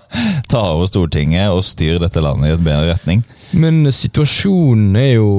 [0.52, 3.24] ta over Stortinget og styre dette landet i et bedre retning.
[3.58, 5.32] men situasjonen er jo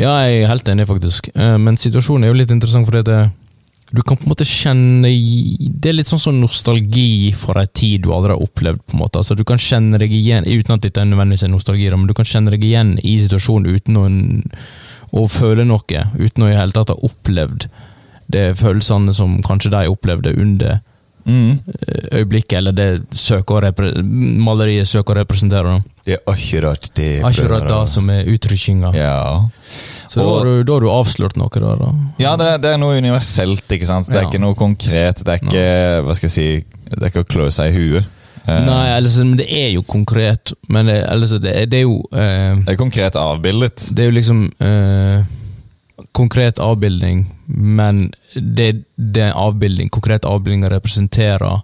[0.00, 1.28] Ja, jeg er helt enig, faktisk.
[1.36, 3.18] Eh, Men situasjonen er jo litt interessant, fordi det,
[3.92, 8.06] du kan på en måte kjenne Det er litt sånn som nostalgi for ei tid
[8.06, 8.80] du aldri har opplevd.
[8.86, 9.20] på en måte.
[9.20, 12.14] Altså, du kan kjenne deg igjen, Uten at dette er nødvendigvis er nostalgi, men du
[12.14, 14.06] kan kjenne deg igjen i situasjonen uten å,
[15.12, 16.06] å føle noe.
[16.16, 17.68] Uten å i hele tatt ha opplevd
[18.32, 20.80] de følelsene som kanskje de opplevde under
[21.24, 21.58] Mm.
[22.12, 23.68] øyeblikket, eller det søker
[24.02, 25.76] maleriet søker å representere.
[26.04, 27.10] Det er akkurat det.
[27.24, 28.90] Akkurat det som er uttrykkinga.
[28.96, 29.48] Ja.
[30.08, 31.92] Så da har, du, da har du avslørt noe der, da.
[32.20, 34.10] Ja, det, det er noe universelt, ikke sant?
[34.10, 34.32] Det er Ja.
[34.32, 35.22] ikke noe konkret.
[35.24, 35.68] Det er ikke
[36.08, 36.48] hva skal jeg si,
[36.90, 38.10] det er ikke å klø seg i huet.
[38.42, 40.52] Eh, Nei, altså, men det er jo konkret.
[40.68, 43.86] Men det, altså, det, det er jo eh, Det er konkret avbildet.
[43.94, 45.21] Det er jo liksom eh,
[46.12, 51.62] konkret avbildning, men det, det avbildning, konkret avbildning representerer,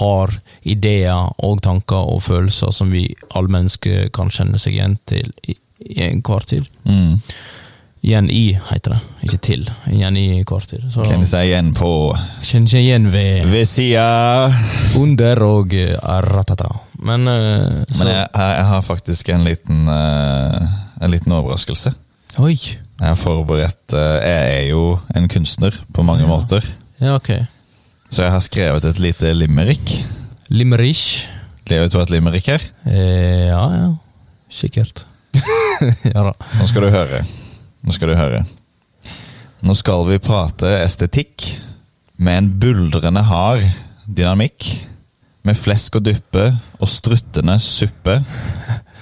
[0.00, 5.32] har ideer og tanker og følelser som vi alle mennesker kan kjenne seg igjen til
[5.48, 6.68] i, i enhver tid.
[6.84, 7.18] Mm.
[8.00, 9.00] Igjen i, heter det.
[9.26, 9.66] Ikke til.
[9.92, 10.86] Igjen i hver tid.
[10.92, 11.90] Så Kjenner seg igjen på
[12.40, 14.06] kjenner seg igjen ved ved sida
[14.96, 16.70] under og eh, ratata.
[17.00, 20.64] Men, uh, så, Men jeg, jeg har faktisk en liten, uh,
[21.00, 21.92] en liten overraskelse.
[22.40, 22.56] Oi!
[23.00, 24.84] Jeg har forberedt eh, Jeg er jo
[25.16, 26.64] en kunstner på mange måter.
[27.00, 27.32] Ja, ok.
[28.12, 29.94] Så jeg har skrevet et lite limerick.
[30.52, 31.28] Limerick.
[31.70, 32.64] Leo, du har et limerick her?
[32.84, 33.88] Eh, ja, ja.
[34.52, 35.06] Sikkert.
[36.12, 36.34] ja da.
[36.58, 37.22] Nå skal du høre.
[37.86, 38.44] Nå skal du høre.
[39.64, 41.46] Nå skal vi prate estetikk
[42.20, 43.64] med en buldrende hard
[44.04, 44.66] dynamikk.
[45.46, 48.18] Med flesk og duppe og struttende suppe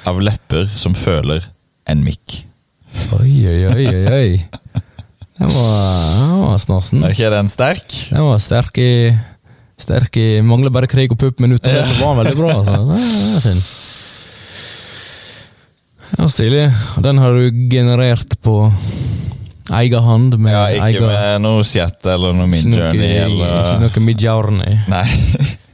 [0.07, 1.49] av lepper som føler
[1.91, 2.45] en mikk.
[3.19, 4.05] Oi, oi, oi, oi.
[4.13, 4.31] oi.
[5.39, 5.73] Den var,
[6.19, 7.03] den var snasen.
[7.07, 7.85] Er ikke den sterk?
[8.11, 8.91] Den var sterk i
[9.79, 12.49] Sterk i Mangler bare krig og pupp, men utover det så var den veldig bra.
[12.59, 12.73] Altså.
[12.75, 13.61] Den er fin.
[16.19, 16.65] Ja, Stilig.
[17.05, 18.57] Den har du generert på
[19.79, 20.35] egen hånd?
[20.41, 23.11] Med Ja, ikke egen- med noe Chat eller noe ikke noe- Midjourney.
[23.15, 23.79] Ikke Eller...
[23.85, 24.79] noe Midjourney.
[24.91, 25.07] Nei.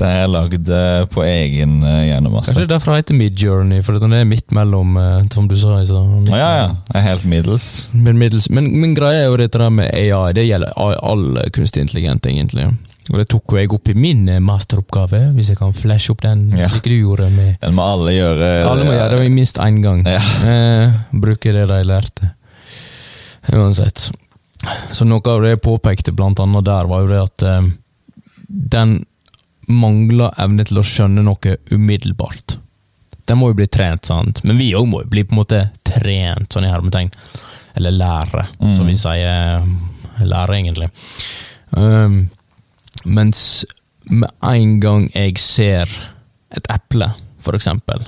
[0.00, 2.50] Det er lagd eh, på egen eh, hjernemasse.
[2.54, 5.54] Kanskje det er derfor det heter Midjourney, for den er midt mellom, eh, som du
[5.60, 5.76] sa.
[5.86, 6.68] Så, Ja, ja.
[6.88, 7.66] Det er helt middels.
[7.94, 12.26] Men, middels, men, men greia er jo dette med AI, det gjelder all, kunstig intelligent,
[12.26, 12.70] egentlig.
[13.10, 16.68] Og det tok jeg opp i min masteroppgave, hvis jeg kan flashe opp den, Ja.
[16.72, 18.50] slik du gjorde med Den må alle gjøre.
[18.70, 20.04] Alle må gjøre det minst én gang.
[20.06, 20.22] Ja.
[20.48, 22.32] Eh, bruke det de lærte.
[23.52, 24.08] Uansett.
[24.94, 27.72] Så noe av det jeg påpekte blant annet der, var jo det at eh,
[28.48, 29.00] den
[29.72, 32.56] mangler evne til å skjønne noe umiddelbart.
[33.26, 34.42] De må jo bli trent, sant?
[34.44, 37.10] men vi òg må jo bli på en måte trent, sånn i hermetegn.
[37.78, 38.74] Eller lære, Mm.
[38.76, 39.62] som vi sier.
[40.20, 40.90] Lære, egentlig.
[41.76, 42.28] Um,
[43.06, 43.64] mens
[44.10, 45.88] med en gang jeg ser
[46.52, 47.08] et eple,
[47.40, 48.04] for eksempel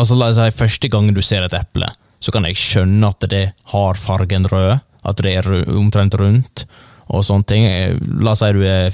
[0.00, 1.86] Altså La oss si første gangen du ser et eple,
[2.18, 6.64] så kan jeg skjønne at det har fargen rød, at det er omtrent rundt,
[7.12, 7.66] og sånne ting.
[7.66, 8.88] Eh, La oss si du er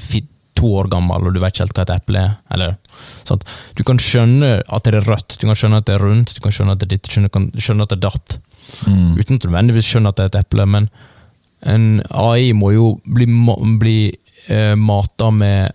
[0.58, 2.34] to år gammel og du vet ikke helt hva et eple er.
[2.54, 2.76] Eller,
[3.28, 3.46] sant?
[3.78, 6.42] Du kan skjønne at det er rødt, du kan skjønne at det er rundt, du
[6.44, 8.38] kan skjønne at det er ditt, du kan skjønne at det er datt.
[8.86, 9.16] Mm.
[9.16, 10.90] Uten at du nødvendigvis skjønner at det er et eple, men
[11.66, 13.26] en AI må jo bli,
[13.80, 13.98] bli
[14.52, 15.74] eh, mata med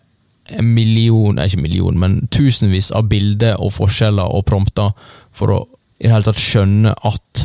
[0.54, 4.92] en million, ikke million, men tusenvis av bilder og forskjeller og prompter
[5.36, 5.62] for å
[6.04, 7.44] i det hele tatt skjønne at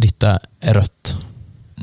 [0.00, 1.10] dette er rødt.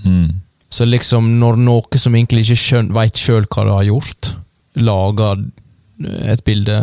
[0.02, 0.42] Mm.
[0.72, 4.32] Så liksom, når noe som egentlig ikke skjøn, vet sjøl hva det har gjort,
[4.80, 5.46] lager
[6.32, 6.78] et bilde,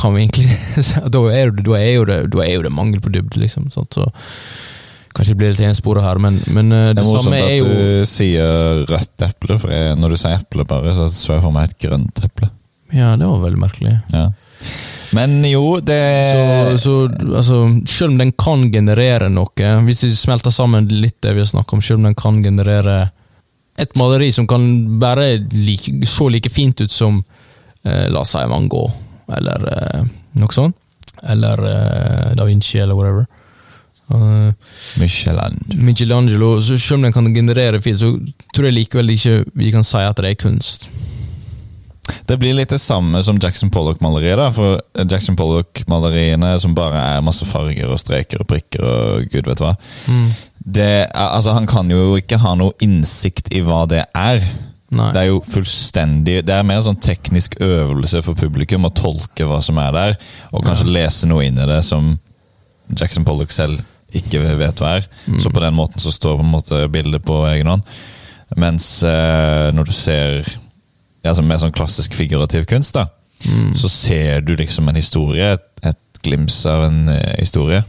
[0.00, 0.48] kan vi egentlig
[1.14, 3.70] Da er, det, da er, det, da er jo det mangel på dybde, liksom.
[3.74, 3.94] Sant?
[3.94, 4.08] Så
[5.12, 7.98] Kanskje det blir litt ensporet her, men, men det, Det det, er jo Det er
[7.98, 11.44] at du sier rødt eple, for jeg, når du sier eple bare, så ser jeg
[11.44, 12.48] for meg et grønt eple.
[12.92, 13.98] Ja, det var veldig merkelig.
[14.12, 14.30] Ja.
[15.12, 16.00] Men jo, det
[16.32, 16.94] Så, så
[17.36, 17.58] altså,
[17.88, 21.76] selv om den kan generere noe, hvis vi smelter sammen litt det vi har snakket
[21.76, 22.96] om, selv om den kan generere
[23.80, 24.64] et maleri som kan
[25.00, 27.22] bare like, se like fint ut som
[27.84, 28.92] eh, la oss si Van Gogh,
[29.32, 30.02] eller eh,
[30.40, 30.76] noe sånt,
[31.22, 33.26] eller eh, Da Vinci, eller whatever.
[34.12, 34.52] Uh,
[35.00, 35.84] Michelangelo.
[35.86, 38.12] Michelangelo, så selv om den kan generere fint, så
[38.52, 40.90] tror jeg likevel ikke vi kan si at det er kunst.
[42.26, 44.36] Det blir litt det samme som Jackson Pollock-maleriet.
[44.36, 49.48] da, For Jackson Pollock-maleriene som bare er masse farger og streker og prikker og gud
[49.48, 49.74] vet hva.
[50.62, 54.44] Det, altså Han kan jo ikke ha noe innsikt i hva det er.
[54.92, 55.08] Nei.
[55.14, 59.46] Det er jo fullstendig Det er mer en sånn teknisk øvelse for publikum å tolke
[59.48, 60.18] hva som er der,
[60.52, 62.12] og kanskje lese noe inn i det som
[62.92, 63.80] Jackson Pollock selv
[64.12, 65.06] ikke vet hva er.
[65.40, 67.86] Så på den måten så står på en måte bildet på egen hånd.
[68.60, 70.42] Mens eh, når du ser
[71.24, 73.06] ja, sånn mer sånn klassisk figurativ kunst, da,
[73.78, 77.80] så ser du liksom en historie, et, et glimt av en eh, historie.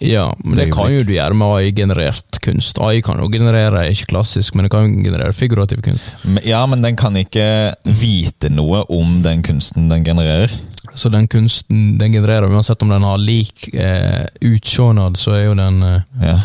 [0.00, 2.78] Ja, men det Det kan jo du gjøre med AI-generert kunst.
[2.78, 6.12] AI kan jo generere, ikke klassisk, men det kan jo generere figurativ kunst.
[6.46, 10.54] Ja, men den kan ikke vite noe om den kunsten den genererer.
[10.94, 15.54] Så den kunsten den genererer, uansett om den har lik eh, utsjånad, så er jo
[15.58, 16.38] den eh, Ja.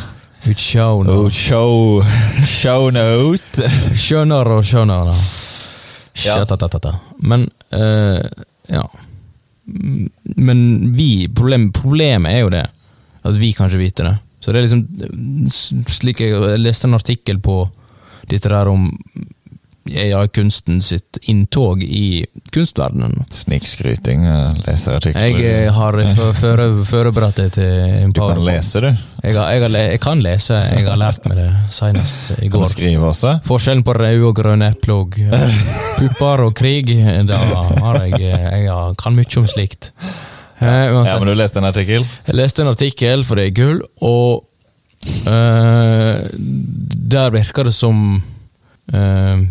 [0.50, 2.04] utsjånad Oh, show,
[2.50, 3.70] show note!
[3.96, 5.14] Skjønner og skjønner.
[6.26, 6.44] Ja.
[7.22, 8.20] Men eh,
[8.70, 8.84] ja.
[9.66, 12.66] Men vi problem, Problemet er jo det,
[13.24, 14.18] at vi kan ikke vite det.
[14.44, 17.62] Så det er liksom slik Jeg, jeg leste en artikkel på
[18.28, 18.90] dette der om
[19.86, 22.24] ja, kunsten sitt inntog i
[22.56, 23.26] kunstverdenen.
[23.36, 24.22] Snikskryting.
[24.26, 25.26] eh, Leser artikler.
[25.28, 25.98] Jeg eh, har
[26.94, 27.74] forberedt det til
[28.06, 28.88] en Du kan lese, du.
[29.24, 32.52] Jeg, har, jeg, har, jeg kan lese, jeg har lært meg det senest i Kan
[32.56, 32.72] du går.
[32.78, 33.36] skrive også?
[33.48, 35.60] Forskjellen på røde og grønne epler og eh,
[36.00, 36.94] pupper og krig,
[37.28, 37.42] da
[37.84, 39.92] har jeg Jeg har- kan mye om slikt.
[40.64, 42.06] Eh, Ja, men du leste en artikkel?
[42.28, 44.46] Jeg leste en artikkel, for det er gull, og
[45.28, 46.30] eh,
[47.14, 48.22] der virker det som
[48.94, 49.44] eh,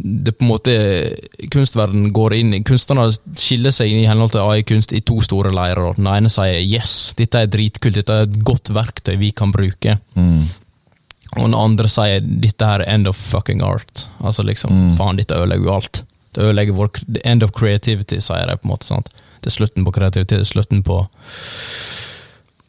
[0.00, 0.74] det på en måte
[1.52, 5.96] kunstverden går inn Kunstnerne skiller seg inn i henhold til AI-kunst i to store leirer.
[5.98, 9.98] Den ene sier 'yes, dette er dritkult, dette er et godt verktøy vi kan bruke'.
[10.14, 10.44] Mm.
[11.36, 14.06] Og den andre sier 'dette her er end of fucking art'.
[14.22, 14.96] Altså liksom, Mm.
[14.96, 16.04] faen, dette ødelegger jo alt.
[16.34, 16.90] Det ødelegger vår
[17.24, 18.86] end of creativity, sier de på en måte.
[18.86, 19.08] sant?
[19.40, 21.02] Det er slutten på kreativitet, det er slutten på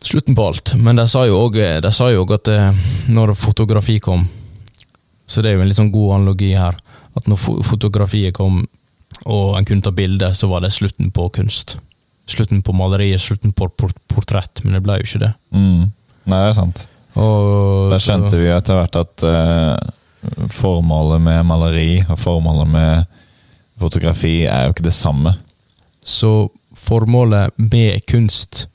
[0.01, 0.73] Slutten på alt.
[0.81, 1.59] Men de sa jo òg
[2.33, 2.79] at eh,
[3.13, 4.23] når fotografi kom
[5.29, 6.75] Så det er jo en litt sånn god analogi her.
[7.15, 8.63] At når fotografiet kom,
[9.23, 11.77] og en kunne ta bilde, så var det slutten på kunst.
[12.27, 13.69] Slutten på maleriet, slutten på
[14.11, 15.31] portrett, men det ble jo ikke det.
[15.55, 15.85] Mm.
[16.25, 16.83] Nei, det er sant.
[17.15, 23.05] Og så- skjønte vi jo etter hvert at uh, formålet med maleri og formålet med
[23.79, 25.35] fotografi er jo ikke det samme.
[26.03, 26.49] Så
[26.87, 28.65] formålet med kunst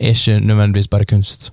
[0.00, 1.50] er ikke nødvendigvis bare kunst.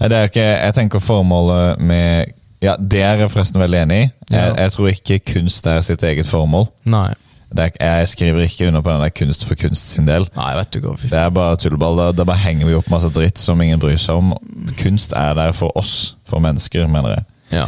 [0.00, 2.32] Nei, Det er ikke, jeg tenker formålet med
[2.64, 4.10] Ja, det er jeg forresten veldig enig i.
[4.32, 6.64] Jeg, jeg tror ikke kunst er sitt eget formål.
[6.88, 7.10] Nei.
[7.56, 10.24] Det er, jeg skriver ikke under på den der kunst for kunst sin del.
[10.36, 10.96] Nei, vet du hva.
[11.02, 12.00] Det er bare tullball.
[12.00, 14.32] Da, da bare henger vi opp masse dritt som ingen bryr seg om.
[14.80, 17.24] Kunst er der for oss, for mennesker, mener jeg.
[17.60, 17.66] Ja.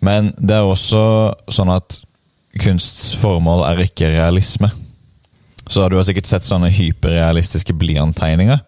[0.00, 1.02] Men det er også
[1.52, 1.98] sånn at
[2.62, 4.70] kunsts formål er ikke realisme.
[5.68, 8.60] Så du har sikkert sett sånne hyperrealistiske blyanttegninger.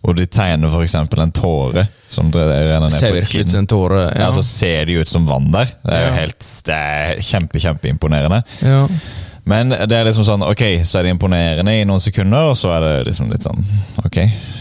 [0.00, 0.94] Hvor de tegner f.eks.
[0.96, 3.50] en tåre som renner ned Ser på et kinn.
[3.58, 4.06] en tåre.
[4.16, 5.66] Ja, så ser de ut som vann der.
[5.84, 6.14] Det er jo Ja.
[6.22, 8.42] helt det er kjempe, kjempeimponerende.
[8.62, 8.86] ja.
[9.44, 12.68] Men det er liksom sånn, ok, så er det imponerende i noen sekunder, og så
[12.76, 13.64] er det liksom litt sånn
[14.04, 14.16] Ok,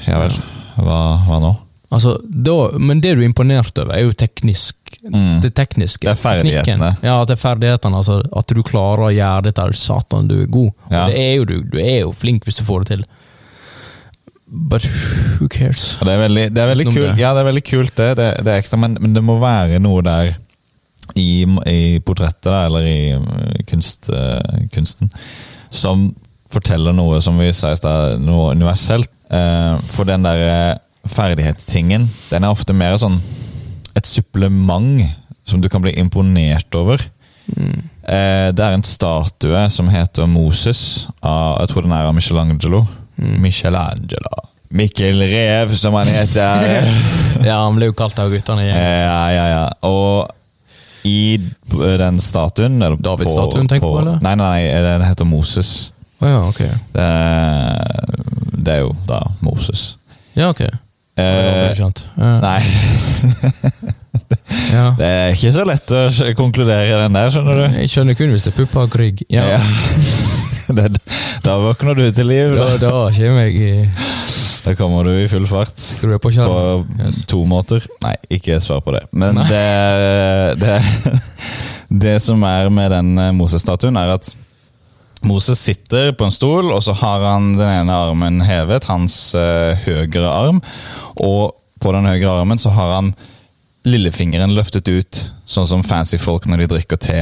[0.07, 0.31] ja vel.
[0.77, 1.51] Hva, hva nå?
[1.89, 4.75] Altså, da, men det du er imponert over, er jo teknisk.
[5.01, 5.39] Mm.
[5.41, 6.03] Det tekniske.
[6.05, 6.91] Det er ferdighetene.
[6.91, 7.07] teknikken.
[7.07, 8.01] Ja, det er ferdighetene.
[8.01, 9.65] Altså, at du klarer å gjøre dette.
[9.65, 10.69] her, Satan, du er god.
[10.91, 11.07] Ja.
[11.09, 11.55] Det er jo du.
[11.71, 13.07] Du er jo flink hvis du får det til.
[14.49, 14.85] But
[15.39, 15.95] who cares?
[16.01, 18.49] Det er veldig, det er veldig kult, ja, det er veldig kult det, det, det
[18.49, 20.31] er ekstra, men, men det må være noe der
[21.13, 24.41] i, i portrettet, da, eller i kunst, uh,
[24.73, 25.11] kunsten,
[25.69, 26.09] som
[26.49, 29.11] forteller noe som vi i stad, noe universelt.
[29.29, 30.77] Eh, for den der eh,
[31.09, 33.19] ferdighetstingen, den er ofte mer sånn
[33.97, 35.03] et supplement
[35.49, 37.01] som du kan bli imponert over.
[37.49, 42.85] Eh, det er en statue som heter Moses, av, jeg tror den er av Michelangelo.
[43.17, 44.45] Michelangelo.
[44.69, 46.85] Mikkel Rev, som han heter.
[47.39, 49.61] Ja, han ble jo kalt av guttene ja, ja, ja.
[49.87, 50.27] Og
[51.07, 54.17] i den statuen David-statuen, tenker du på, eller?
[54.25, 55.93] Nei, nei, den heter Moses.
[56.19, 56.59] Oh, ja, ok.
[56.91, 57.07] Det,
[58.59, 59.93] det er jo da Moses.
[60.35, 60.65] Ja, ok.
[61.19, 62.03] Eh, skjønt.
[62.45, 62.59] Nei,
[64.69, 64.83] Ja.
[64.97, 66.01] det er ikke så lett å
[66.37, 67.77] konkludere den der, skjønner du.
[67.81, 69.23] Jeg skjønner kun hvis det er pupper og rygg.
[69.33, 69.45] Ja.
[69.55, 69.59] Ja.
[70.77, 70.89] det,
[71.45, 72.55] da våkner du til liv.
[72.57, 72.91] Da, Da.
[73.15, 73.73] kommer jeg i
[74.59, 75.71] da kommer du i full fart.
[75.81, 76.51] Skrur jeg på kjæren.
[76.51, 77.21] På Yes.
[77.31, 77.85] to måter.
[78.03, 79.05] Nei, ikke svar på det.
[79.15, 79.63] Men det,
[80.63, 80.75] det,
[82.03, 84.29] det som er med den eh, Moses-statuen, er at
[85.21, 89.75] Moses sitter på en stol, og så har han den ene armen hevet, hans eh,
[89.85, 90.61] høyre arm.
[91.19, 93.13] Og på den høyre armen så har han
[93.87, 97.19] lillefingeren løftet ut, sånn som fancy folk når de drikker te.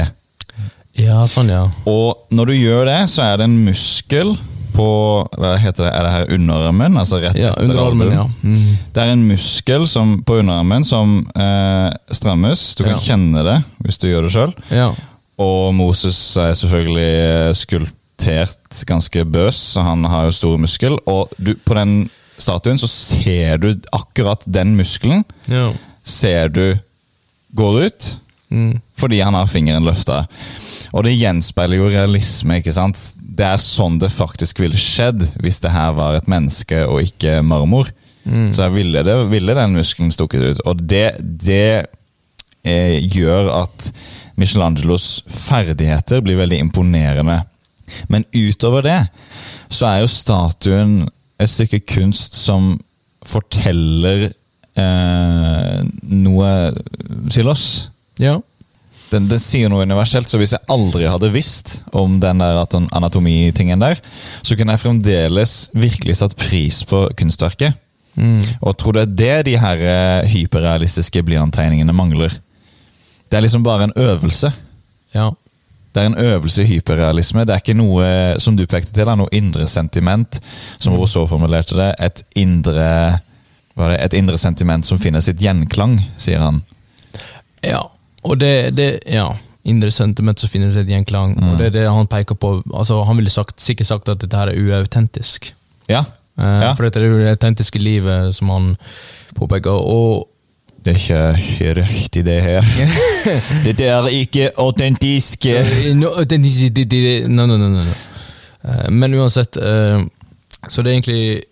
[0.98, 1.64] Ja, sånn, ja.
[1.86, 4.36] Og når du gjør det, så er det en muskel
[4.78, 4.86] på
[5.34, 5.90] Hva heter det?
[5.90, 6.96] Er det her underarmen?
[7.00, 8.24] Altså rett ja etter Underarmen, ja.
[8.46, 8.76] Mm.
[8.94, 12.62] Det er en muskel som, på underarmen som eh, strammes.
[12.78, 13.00] Du kan Ja.
[13.02, 14.52] kjenne det hvis du gjør det sjøl.
[14.70, 14.92] ja.
[15.38, 20.98] Og Moses er selvfølgelig eh, skulptert ganske bøs, så han har jo stor muskel.
[21.06, 22.08] Og du, på den
[22.38, 25.72] statuen så ser du akkurat den muskelen Ja.
[26.04, 26.78] ser du
[27.54, 28.18] går ut
[28.50, 28.80] Mm.
[28.96, 30.22] fordi han har fingeren løfta.
[30.94, 32.56] Og det gjenspeiler jo realisme.
[32.56, 33.12] ikke sant?
[33.20, 37.42] Det er sånn det faktisk ville skjedd hvis det her var et menneske og ikke
[37.44, 37.90] marmor.
[38.24, 38.50] Mm.
[38.56, 40.62] Så ville, det, ville den muskelen stukket ut.
[40.64, 41.86] Og det, det
[42.64, 43.92] eh, gjør at
[44.38, 47.40] Michelangelos ferdigheter blir veldig imponerende.
[48.12, 48.98] Men utover det
[49.72, 50.92] så er jo statuen
[51.38, 52.76] et stykke kunst som
[53.26, 54.28] forteller
[54.78, 56.52] eh, noe
[57.32, 57.66] til oss.
[58.20, 58.38] ja.
[59.08, 62.58] Den, den sier noe universelt, så hvis jeg aldri hadde visst om den der
[62.92, 64.02] anatomitingen der,
[64.44, 67.78] så kunne jeg fremdeles virkelig satt pris på kunstverket.
[68.18, 68.42] Mm.
[68.60, 72.36] Og tror det er det de her eh, hyperrealistiske blyanttegningene mangler.
[73.30, 74.52] Det er liksom bare en øvelse.
[75.14, 75.30] ja.
[75.94, 77.40] Det er en øvelse i hyperrealisme.
[77.48, 78.04] Det er ikke noe,
[78.38, 80.36] som du pekte til, da, noe indre sentiment,
[80.78, 81.94] som Rousseau formulerte det.
[82.04, 82.84] Et indre,
[83.76, 86.60] er det, et indre sentiment som finner sitt gjenklang, sier han.
[87.64, 87.80] Ja,
[88.22, 89.30] og det, det ja,
[89.64, 91.48] indre sentiment som finnes et gjenklang, Mm.
[91.50, 92.52] og det er det han peker på.
[92.74, 95.54] Altså, han ville sagt, sikkert sagt at dette her er uautentisk.
[95.88, 96.04] Ja,
[96.38, 96.74] Eh, Ja.
[96.74, 98.76] For dette er det autentiske livet som han
[99.34, 99.70] påpeker.
[99.74, 100.28] Og
[100.84, 102.66] Det er ikke riktig, det her.
[103.66, 105.44] Dette er ikke autentisk.
[107.28, 107.82] No, no, no, no.
[108.64, 110.04] Eh, Men uansett, eh,
[110.68, 111.42] så det er egentlig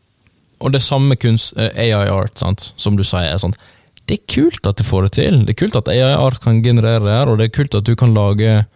[0.61, 2.73] Og det samme kunst, eh, AI art, sant?
[2.77, 3.33] som du sier.
[3.35, 3.53] er sånn,
[4.09, 5.45] Det er kult at du får det til.
[5.45, 7.85] Det er kult at AI art kan generere det her, og det er kult at
[7.85, 8.67] du kan lage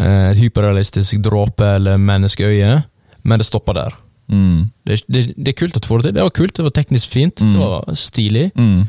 [0.00, 2.84] et hyperrealistisk dråpe eller menneskeøye,
[3.24, 3.92] men det stopper der.
[4.30, 4.70] Mm.
[4.86, 6.14] Det, det, det er kult at du får det til.
[6.14, 8.50] Det var kult, det var teknisk fint, det var stilig.
[8.56, 8.86] Mm.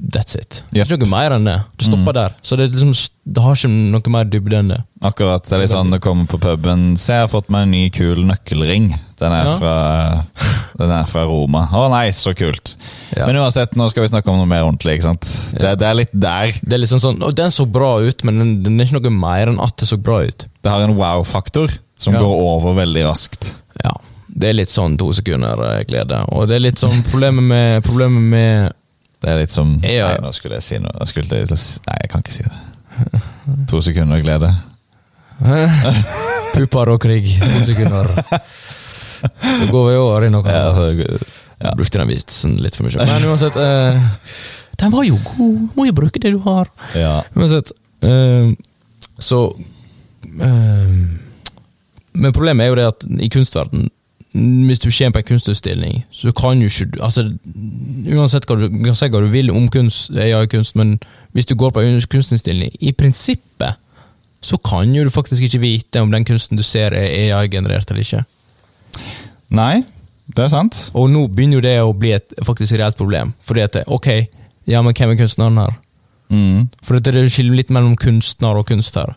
[0.00, 0.62] That's it.
[0.72, 0.72] Yep.
[0.72, 1.56] Det er ikke noe mer enn det.
[1.78, 2.32] Det stopper der.
[2.42, 2.92] Så det, liksom,
[3.28, 4.78] det har ikke noe mer dybde enn det.
[5.04, 5.44] Akkurat.
[5.44, 6.96] Det er litt sånn det kommer på puben.
[6.98, 8.88] Se, jeg har fått meg en ny, kul nøkkelring.
[9.20, 9.54] Den er, Ja.
[9.60, 9.74] fra,
[10.80, 11.66] den er fra Roma.
[11.70, 12.74] Å nei, så kult.
[13.14, 13.26] Ja.
[13.28, 14.96] Men uansett, nå skal vi snakke om noe mer ordentlig.
[14.98, 15.28] ikke sant?
[15.60, 16.56] Det, det er litt der.
[16.64, 19.52] Det er liksom sånn, Den så bra ut, men den, den er ikke noe mer
[19.52, 20.48] enn at det så bra ut.
[20.64, 22.24] Det har en wow-faktor som Ja.
[22.24, 23.56] går over veldig raskt.
[23.84, 23.92] Ja,
[24.32, 26.24] Det er litt sånn to sekunder eh, glede.
[26.32, 28.72] Og det er litt sånn problemet med, problemet med
[29.22, 30.08] Det er litt som Ja.
[30.12, 30.92] Nei, nå skulle jeg si noe.
[31.00, 31.42] Jeg skulle,
[31.86, 33.22] nei, jeg kan ikke si det.
[33.70, 34.50] To sekunder glede.
[36.54, 37.28] pupper og krig.
[37.40, 38.10] To sekunder.
[39.22, 41.06] Så går vi over i noe Ja, annet.
[41.06, 43.06] Ja, Jeg brukte den vitsen litt for mye.
[43.06, 44.00] Men uansett eh,
[44.82, 45.60] Den var jo god!
[45.76, 46.70] Må jo bruke det du har.
[46.98, 47.20] ja.
[47.38, 47.70] Uansett.
[48.02, 48.50] eh,
[49.22, 49.38] så
[50.42, 50.90] eh,
[52.18, 53.86] Men problemet er jo det at i kunstverden
[54.32, 57.26] hvis du kommer på en kunstutstilling, så kan jo ikke du altså,
[58.16, 60.98] Uansett hva du du kan si hva du vil om kunst, ja, kunst, men
[61.36, 63.76] hvis du går på en kunstutstilling, i prinsippet
[64.42, 68.02] så kan jo du faktisk ikke vite om den kunsten du ser er AI-generert eller
[68.02, 68.24] ikke.
[69.54, 69.84] Nei,
[70.26, 70.78] det er sant.
[70.98, 73.34] Og nå begynner jo det å bli et faktisk reelt problem.
[73.46, 74.08] Fordi at ok,
[74.66, 75.76] ja, men hvem er kunstneren her?
[76.32, 76.66] Mm.
[76.82, 79.14] For det er skiller litt mellom kunstner og kunst her.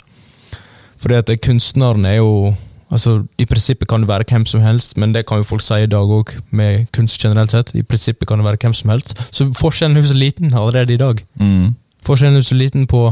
[1.02, 2.54] Fordi at kunstneren er jo
[2.92, 5.82] altså I prinsippet kan det være hvem som helst, men det kan jo folk si
[5.84, 7.74] i dag òg, med kunst generelt sett.
[7.76, 9.16] I prinsippet kan det være hvem som helst.
[9.32, 11.22] Så forskjellen er så liten allerede i dag.
[11.40, 11.76] Mm.
[12.06, 13.08] Forskjellen er så liten på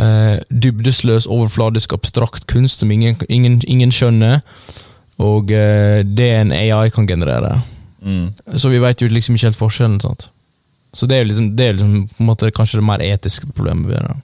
[0.00, 4.40] eh, dybdesløs, overfladisk, abstrakt kunst som ingen, ingen, ingen skjønner,
[5.18, 7.60] og eh, det en AI kan generere.
[8.02, 8.32] Mm.
[8.56, 10.00] Så vi vet jo liksom ikke helt forskjellen.
[10.00, 10.30] sant?
[10.94, 13.88] Så det er liksom, det er liksom på en måte kanskje det mer etiske problemet
[13.88, 14.16] ved det.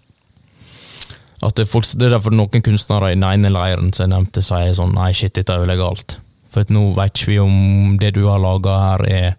[1.42, 4.42] At det, folk, det er derfor noen kunstnere i den ene leiren som jeg nevnte,
[4.42, 6.16] sier sånn Nei, shit, dette er jo legalt.
[6.50, 9.36] For nå vet vi om det du har laga her, er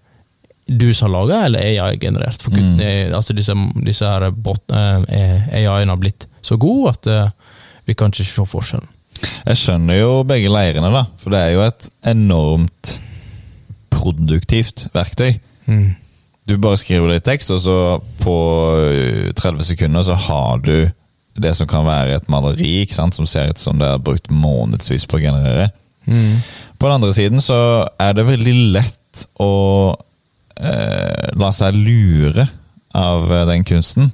[0.70, 2.42] du som har laga, eller AI-generert.
[2.46, 2.80] For Mm.
[2.80, 7.30] eh, altså disse, disse her bot, eh, AI-ene har blitt så gode at eh,
[7.90, 8.88] vi kan ikke se forskjellen.
[9.48, 11.06] Jeg skjønner jo begge leirene, da.
[11.18, 13.00] For det er jo et enormt
[13.90, 15.40] produktivt verktøy.
[15.68, 15.96] Mm.
[16.48, 17.76] Du bare skriver litt tekst, og så
[18.22, 18.36] på
[18.78, 20.90] øh, 30 sekunder så har du
[21.40, 25.20] det som kan være et maleri, som ser ut som det er brukt månedsvis på
[25.20, 25.70] å generere.
[26.10, 26.40] Mm.
[26.80, 27.60] På den andre siden så
[28.00, 29.52] er det veldig lett å
[30.60, 32.48] eh, la seg lure
[32.98, 34.12] av eh, den kunsten.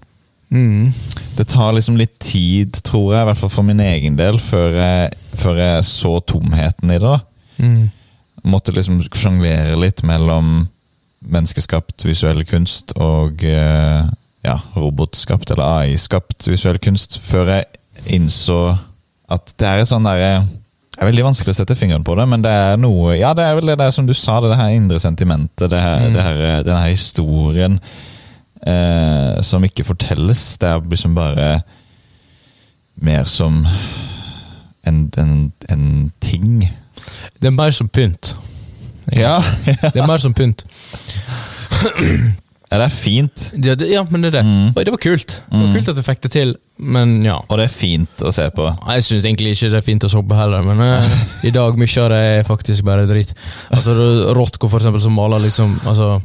[0.51, 0.93] Mm.
[1.37, 4.77] Det tar liksom litt tid, tror jeg, i hvert fall for min egen del, før
[4.79, 7.15] jeg, før jeg så tomheten i det.
[7.15, 7.19] da.
[7.57, 7.89] Mm.
[8.45, 10.67] Måtte liksom sjonglere litt mellom
[11.25, 14.05] menneskeskapt visuell kunst og eh,
[14.45, 17.65] ja, robotskapt eller AI-skapt visuell kunst, før jeg
[18.19, 18.59] innså
[19.33, 20.45] at det er et sånn derre
[20.95, 23.43] det er veldig vanskelig å sette fingeren på det, men det er noe Ja, det
[23.43, 26.13] er vel det der som du sa, det, det her indre sentimentet, det her, Mm.
[26.15, 27.79] det her, denne her historien
[28.65, 30.57] eh, som ikke fortelles.
[30.61, 31.49] Det er liksom bare
[32.95, 33.65] mer som
[34.87, 36.61] en, en, en ting.
[37.41, 38.37] Det er mer som pynt.
[39.11, 40.63] Ja, Det er mer som pynt.
[42.65, 43.43] ja, det er fint.
[43.61, 44.43] Ja, det, ja men det er det.
[44.47, 44.71] Mm.
[44.73, 45.35] Oi, det var kult.
[45.51, 47.37] Det var kult at du fikk det til, men ja.
[47.45, 48.65] Og det er fint å se på.
[48.89, 51.09] Jeg syns egentlig ikke det er fint å se heller, men eh,
[51.49, 53.35] i dag mye av det er faktisk bare dritt.
[53.69, 53.93] Altså
[54.35, 56.15] Rotko, for eksempel, som maler liksom altså,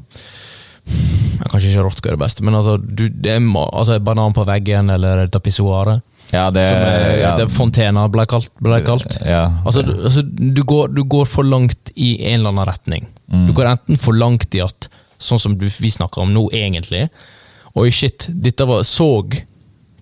[1.50, 4.34] Kanskje ikke Rotko er det beste, men altså, du, det er ma- altså, en banan
[4.36, 5.36] på veggen eller et.
[6.30, 8.50] Ja, det, Som er, ja, det er Fontena ble kalt.
[8.62, 9.18] Ble kalt.
[9.26, 9.44] Ja.
[9.66, 13.08] Altså, du, altså du, går, du går for langt i en eller annen retning.
[13.30, 13.48] Mm.
[13.48, 14.88] Du går enten for langt i at
[15.20, 17.06] Sånn som du, vi snakker om nå, egentlig.
[17.78, 19.10] Oi, shit, dette var, så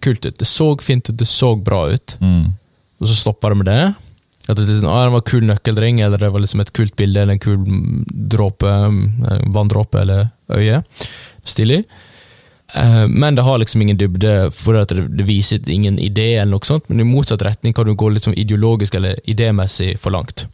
[0.00, 0.36] kult ut.
[0.38, 2.14] Det så fint ut, det så bra ut.
[2.22, 2.52] Mm.
[3.00, 3.80] Og så stopper det med det.
[4.48, 6.94] At det, sånn, ah, det var en kul nøkkelring, eller det var liksom et kult
[6.96, 7.58] bilde, eller en kul
[8.32, 10.78] dråpe, mm, vanndråpe eller øye.
[11.44, 11.82] Stilig.
[12.76, 16.64] Eh, Men det har liksom ingen dybde, for det, det viser ingen idé, eller noe
[16.64, 20.46] sånt, men i motsatt retning kan du gå litt sånn ideologisk eller idémessig for langt.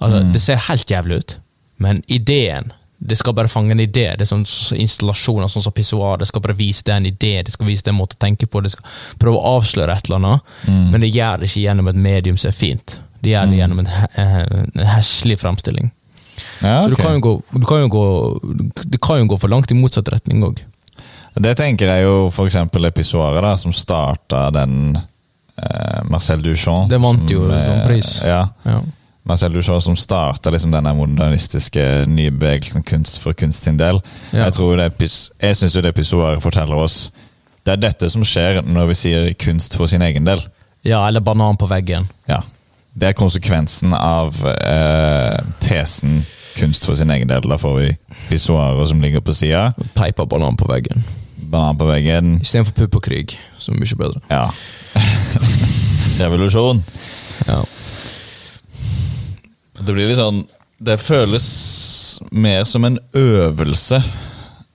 [0.00, 0.32] Altså, Mm.
[0.32, 1.36] Det ser helt jævlig ut,
[1.78, 4.06] men ideen det skal bare fange en idé.
[4.16, 4.46] Det er sånn
[4.80, 6.18] installasjoner sånn som pissoar.
[6.18, 8.46] Det skal bare vise deg en idé, det skal vise deg en måte å tenke
[8.48, 8.62] på.
[8.64, 8.84] Det skal
[9.20, 10.90] prøve å avsløre et eller annet, Mm.
[10.90, 12.98] men det gjør det ikke gjennom et medium som er fint.
[13.22, 15.90] Det gjør det gjennom en, eh, en heslig fremstilling.
[16.62, 19.70] Ja, Så du kan, gå, du kan jo gå Det kan jo gå for langt
[19.70, 20.58] i motsatt retning òg.
[21.34, 26.88] Det tenker jeg jo for eksempel episoder da, som starta den eh, Marcel Duchamp.
[26.88, 28.20] Det vant jo som, eh, sånn pris.
[28.22, 28.80] Ja, Ja.
[29.26, 33.98] Marcel Duchamp som starta liksom denne modernistiske nybevegelsen kunst for kunst sin del.
[34.30, 34.44] Ja.
[34.46, 34.90] Jeg, tror det,
[35.42, 37.08] jeg syns det episodet forteller oss
[37.66, 40.44] Det er dette som skjer når vi sier kunst for sin egen del.
[40.86, 42.06] ja, eller banan på veggen.
[42.30, 42.42] Ja.
[42.94, 46.20] Det er konsekvensen av eh, tesen
[46.56, 47.42] kunst for sin egen del.
[47.50, 47.88] Da får vi
[48.30, 51.02] pissoarer som ligger på sida, Teipa banan på veggen.
[51.36, 52.38] banan på veggen.
[52.40, 54.22] Istedenfor pupp og krig, som er mye bedre.
[54.30, 54.46] Ja.
[56.22, 56.80] Revolusjon.
[59.78, 60.44] Det blir litt sånn
[60.78, 61.46] Det føles
[62.30, 64.00] mer som en øvelse.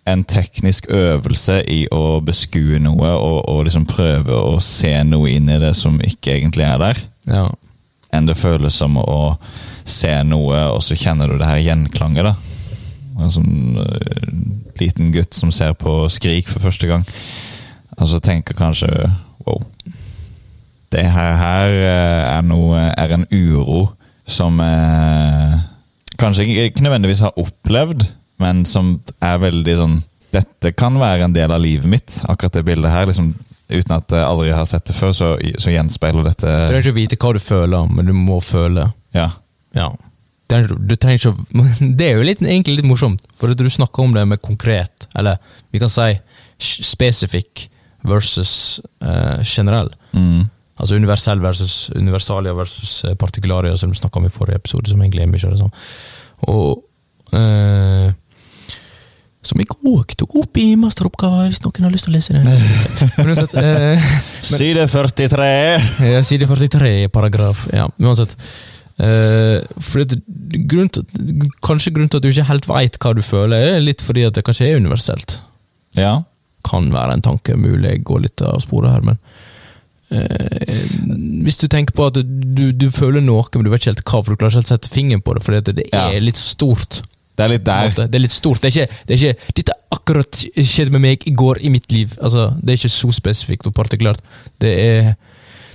[0.10, 5.50] En teknisk øvelse i å beskue noe og, og liksom prøve å se noe inn
[5.50, 7.04] i det som ikke egentlig er der.
[7.30, 7.50] ja.
[8.12, 9.38] Enn det føles som å
[9.88, 12.28] se noe, og så kjenner du det her gjenklanget.
[12.28, 12.34] da.
[13.24, 14.26] En sånn uh,
[14.82, 17.06] liten gutt som ser på Skrik for første gang,
[17.96, 18.90] og så tenker kanskje
[19.46, 19.62] wow.
[20.92, 23.94] Det her, her eh, er, noe, er en uro
[24.28, 25.60] som eh,
[26.22, 28.06] kanskje ikke nødvendigvis har opplevd,
[28.42, 30.00] men som er veldig sånn
[30.32, 33.10] Dette kan være en del av livet mitt, akkurat det bildet her.
[33.10, 33.34] liksom
[33.72, 35.28] Uten at jeg aldri har sett det før, så,
[35.60, 38.86] så gjenspeiler dette Du trenger ikke vite hva du føler, men du må føle.
[39.16, 39.28] Ja.
[39.76, 39.90] Ja.
[40.52, 44.16] Er, du trenger ikke Det er jo litt, egentlig litt morsomt, for du snakker om
[44.16, 45.40] det med konkret, eller
[45.72, 46.14] vi kan si
[46.62, 47.68] spesifikk
[48.08, 49.92] versus uh, generell.
[50.16, 50.50] Mm.
[50.82, 55.02] Altså universell versus universalia versus eh, partikularia, som vi snakka om i forrige episode, som
[55.04, 55.86] egentlig er mye av det samme.
[56.50, 58.10] Og eh,
[59.46, 62.42] som jeg òg tok opp i masteroppgave, hvis noen har lyst til å lese det.
[63.20, 64.10] Men uansett, eh,
[64.46, 65.52] Side 43!
[66.12, 67.68] ja, Side 43 i paragraf.
[67.74, 68.38] Ja, uansett.
[69.02, 70.20] For det,
[70.70, 71.06] grunn til,
[71.66, 74.36] kanskje grunnen til at du ikke helt veit hva du føler, er litt fordi at
[74.38, 75.40] det kanskje er universelt.
[75.98, 76.20] Ja.
[76.68, 79.31] Kan være en tanke, mulig jeg går litt av sporet her, men eh,
[80.12, 84.20] Hvis du tenker på at du, du føler noe, men du vet ikke helt hva,
[84.22, 86.10] for du klarer ikke helt å sette fingeren på det, fordi det Ja.
[86.12, 87.02] er litt stort.
[87.38, 87.90] Det er litt der.
[87.96, 88.60] Det er litt stort.
[88.62, 91.92] Det er ikke, det er ikke Dette akkurat skjedde med meg i går i mitt
[91.92, 92.14] liv.
[92.22, 94.22] Altså, det er ikke så spesifikt og partikulært.
[94.62, 95.14] Det er,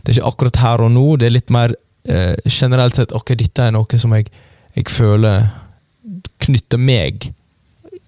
[0.05, 1.07] det er ikke akkurat her og nå.
[1.19, 1.75] Det er litt mer
[2.09, 4.29] eh, generelt sett Ok, dette er noe som jeg,
[4.77, 5.49] jeg føler
[6.45, 7.31] knytter meg,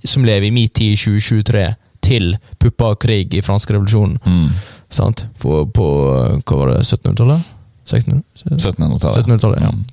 [0.06, 1.64] som lever i min tid i 2023,
[2.04, 4.18] til puppa og krig i fransk revolusjon.
[4.22, 4.52] Mm.
[4.88, 5.26] Sant?
[5.40, 5.86] På, på
[6.42, 7.54] hva var det, 1700-tallet?
[7.88, 9.26] 1700-tallet.
[9.26, 9.72] 1700-tallet, ja.
[9.72, 9.84] Mm.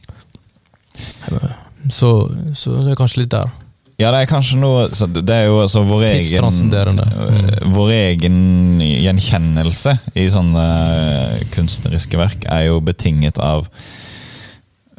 [1.92, 2.10] Så,
[2.56, 3.52] så det er kanskje litt der.
[3.96, 7.72] Ja, det er kanskje noe så Det er jo altså vår egen Mm.
[7.76, 8.40] Vår egen
[8.84, 10.64] gjenkjennelse i sånne
[10.96, 13.70] øh, kunstneriske verk er jo betinget av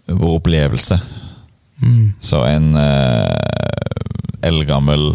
[0.07, 0.99] vår opplevelse.
[1.82, 2.14] Mm.
[2.20, 5.11] Så en eh, eldgammel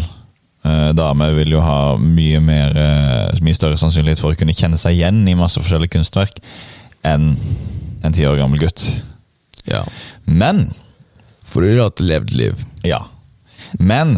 [0.64, 4.80] øh, dame vil jo ha mye mer øh, mye større sannsynlighet for å kunne kjenne
[4.80, 6.42] seg igjen i masse forskjellige kunstverk
[7.06, 7.32] enn
[8.02, 8.84] en ti år gammel gutt.
[9.68, 9.84] Ja.
[10.26, 10.70] Men
[11.46, 12.62] For du har hatt levd liv.
[12.86, 13.04] Ja.
[13.78, 14.16] Men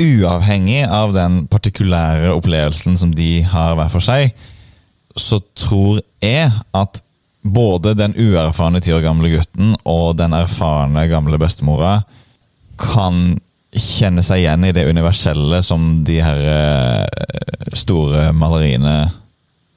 [0.00, 4.32] uavhengig av den partikulære opplevelsen som de har hver for seg,
[5.14, 7.02] så tror jeg at
[7.44, 11.98] både den uerfarne ti år gamle gutten og den erfarne gamle bestemora
[12.80, 13.36] kan
[13.74, 19.10] kjenne seg igjen i det universelle som de her eh, store maleriene,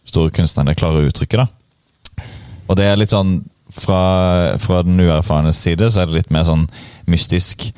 [0.07, 1.43] store kunstnerne, klarer å uttrykke.
[1.43, 2.25] da.
[2.67, 3.39] Og det er litt sånn
[3.73, 6.67] fra, fra den uerfarnes side så er det litt mer sånn
[7.09, 7.69] mystisk.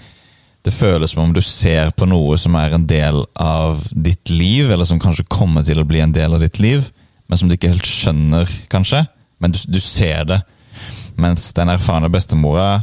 [0.65, 4.70] Det føles som om du ser på noe som er en del av ditt liv,
[4.70, 6.89] eller som kanskje kommer til å bli en del av ditt liv,
[7.30, 9.05] men som du ikke helt skjønner, kanskje.
[9.39, 10.41] Men du, du ser det.
[11.20, 12.82] Mens den erfarne bestemora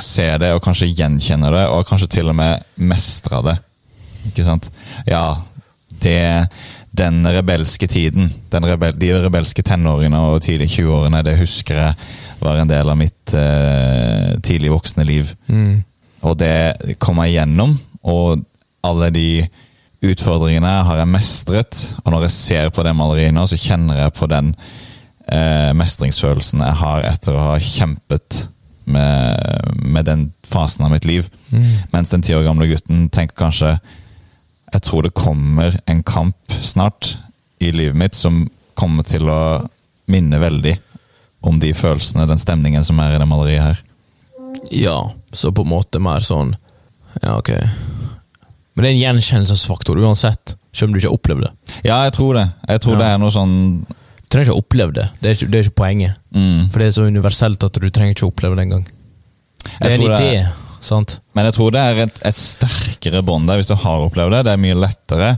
[0.00, 3.56] ser det, og kanskje gjenkjenner det, og kanskje til og med mestrer det.
[4.30, 4.70] Ikke sant?
[5.06, 5.42] Ja,
[6.02, 6.48] det
[6.94, 11.94] Den rebelske tiden, den rebel, de rebelske tenårene og tidlig 20-årene, det husker jeg
[12.38, 15.32] var en del av mitt eh, tidlig voksne liv.
[15.48, 15.82] Mm.
[16.22, 17.74] Og det kom jeg gjennom,
[18.06, 18.44] og
[18.86, 19.28] alle de
[20.04, 21.82] utfordringene har jeg mestret.
[22.04, 24.54] Og når jeg ser på det maleriet nå, så kjenner jeg på den
[25.26, 28.44] eh, mestringsfølelsen jeg har etter å ha kjempet
[28.86, 31.28] med, med den fasen av mitt liv.
[31.50, 31.62] Mm.
[31.92, 33.78] Mens den ti år gamle gutten tenker kanskje
[34.74, 37.16] Jeg tror det kommer en kamp snart
[37.62, 39.68] i livet mitt som kommer til å
[40.10, 40.72] minne veldig
[41.46, 43.82] om de følelsene, den stemningen som er i det maleriet her.
[44.72, 44.96] Ja,
[45.32, 46.56] så på en måte mer sånn
[47.22, 47.50] Ja, ok.
[48.74, 51.52] Men det er en gjenkjennelsesfaktor uansett, selv om du ikke har opplevd det.
[51.86, 52.48] Ja, jeg tror det.
[52.66, 52.98] Jeg tror Ja.
[53.04, 53.54] det er noe sånn
[54.24, 56.16] Du trenger ikke å oppleve det, det er ikke, det er ikke poenget.
[56.34, 56.70] mm.
[56.72, 58.86] For det er så universelt at du trenger ikke å oppleve det engang.
[59.64, 61.18] Det er en idé, er- sant?
[61.36, 64.42] Men jeg tror det er et, et sterkere bånd der hvis du har opplevd det.
[64.48, 65.30] Det er mye lettere.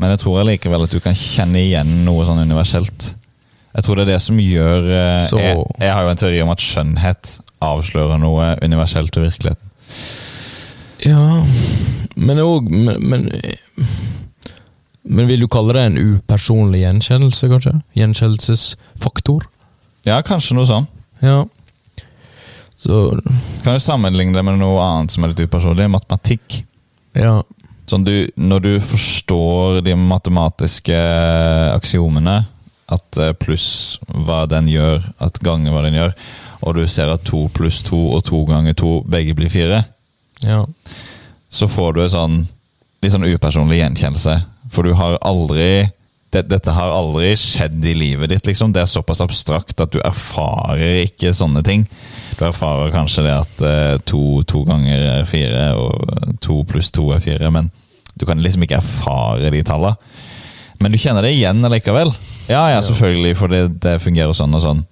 [0.00, 3.10] Men jeg tror likevel at du kan kjenne igjen noe sånn universelt.
[3.74, 6.40] Jeg tror det er det som gjør eh, Så- jeg, jeg har jo en teori
[6.42, 7.34] om at skjønnhet
[7.64, 9.70] avslører noe universelt i virkeligheten.
[11.04, 11.42] Ja
[12.16, 13.26] Men òg men, men,
[15.04, 17.74] men vil du kalle det en upersonlig gjenkjennelse, kanskje?
[17.98, 19.44] Gjenkjennelsesfaktor?
[20.08, 20.86] Ja, kanskje noe sånn.
[21.24, 21.42] Ja.
[22.76, 23.20] Så
[23.64, 25.86] Kan du sammenligne det med noe annet som er litt upersonlig?
[25.92, 26.58] Matematikk.
[27.16, 27.38] Ja.
[27.88, 30.96] Sånn du, når du forstår de matematiske
[31.74, 32.42] aksiomene,
[32.92, 36.12] at eh, pluss hva den gjør, at ganger hva den gjør,
[36.64, 39.82] og du ser at to pluss to og to ganger to begge blir fire,
[40.44, 40.64] Ja.
[41.48, 42.36] så får du en sånn
[43.04, 44.34] litt sånn upersonlig gjenkjennelse.
[44.74, 45.90] For du har aldri
[46.34, 48.72] det, Dette har aldri skjedd i livet ditt, liksom.
[48.74, 51.84] Det er såpass abstrakt at du erfarer ikke sånne ting.
[52.34, 57.06] Du erfarer kanskje det at eh, to, to ganger er fire, og to pluss to
[57.14, 57.70] er fire, men
[58.18, 59.94] du kan liksom ikke erfare de tallene.
[60.82, 62.10] Men du kjenner det igjen allikevel.
[62.48, 64.82] Ja, ja, selvfølgelig, for det, det fungerer sånn og sånn.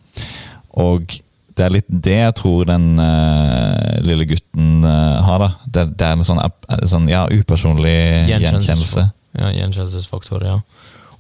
[0.81, 1.19] Og
[1.53, 5.51] det er litt det jeg tror den uh, lille gutten uh, har, da.
[5.67, 7.99] Det, det er en sånn, uh, sånn ja, upersonlig
[8.31, 9.11] gjenkjennelse.
[9.39, 10.59] Ja, gjenkjennelsesfaktor, ja.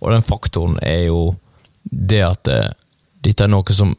[0.03, 1.21] Og den faktoren er jo
[1.85, 2.61] det at det,
[3.25, 3.95] dette er noe som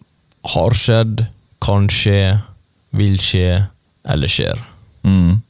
[0.54, 1.26] har skjedd,
[1.64, 2.38] kan skje,
[2.94, 3.64] vil skje,
[4.12, 4.60] eller skjer.
[5.08, 5.42] Mm.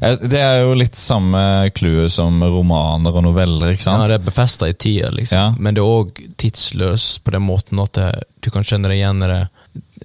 [0.00, 4.24] Eh, Det er jo litt samme clouet som romaner og noveller, ikke Ja, det er
[4.24, 5.38] befesta i tida, liksom.
[5.38, 5.54] Ja.
[5.58, 8.08] men det er òg tidsløs på den måten at det,
[8.40, 9.42] du kan kjenne deg igjen i det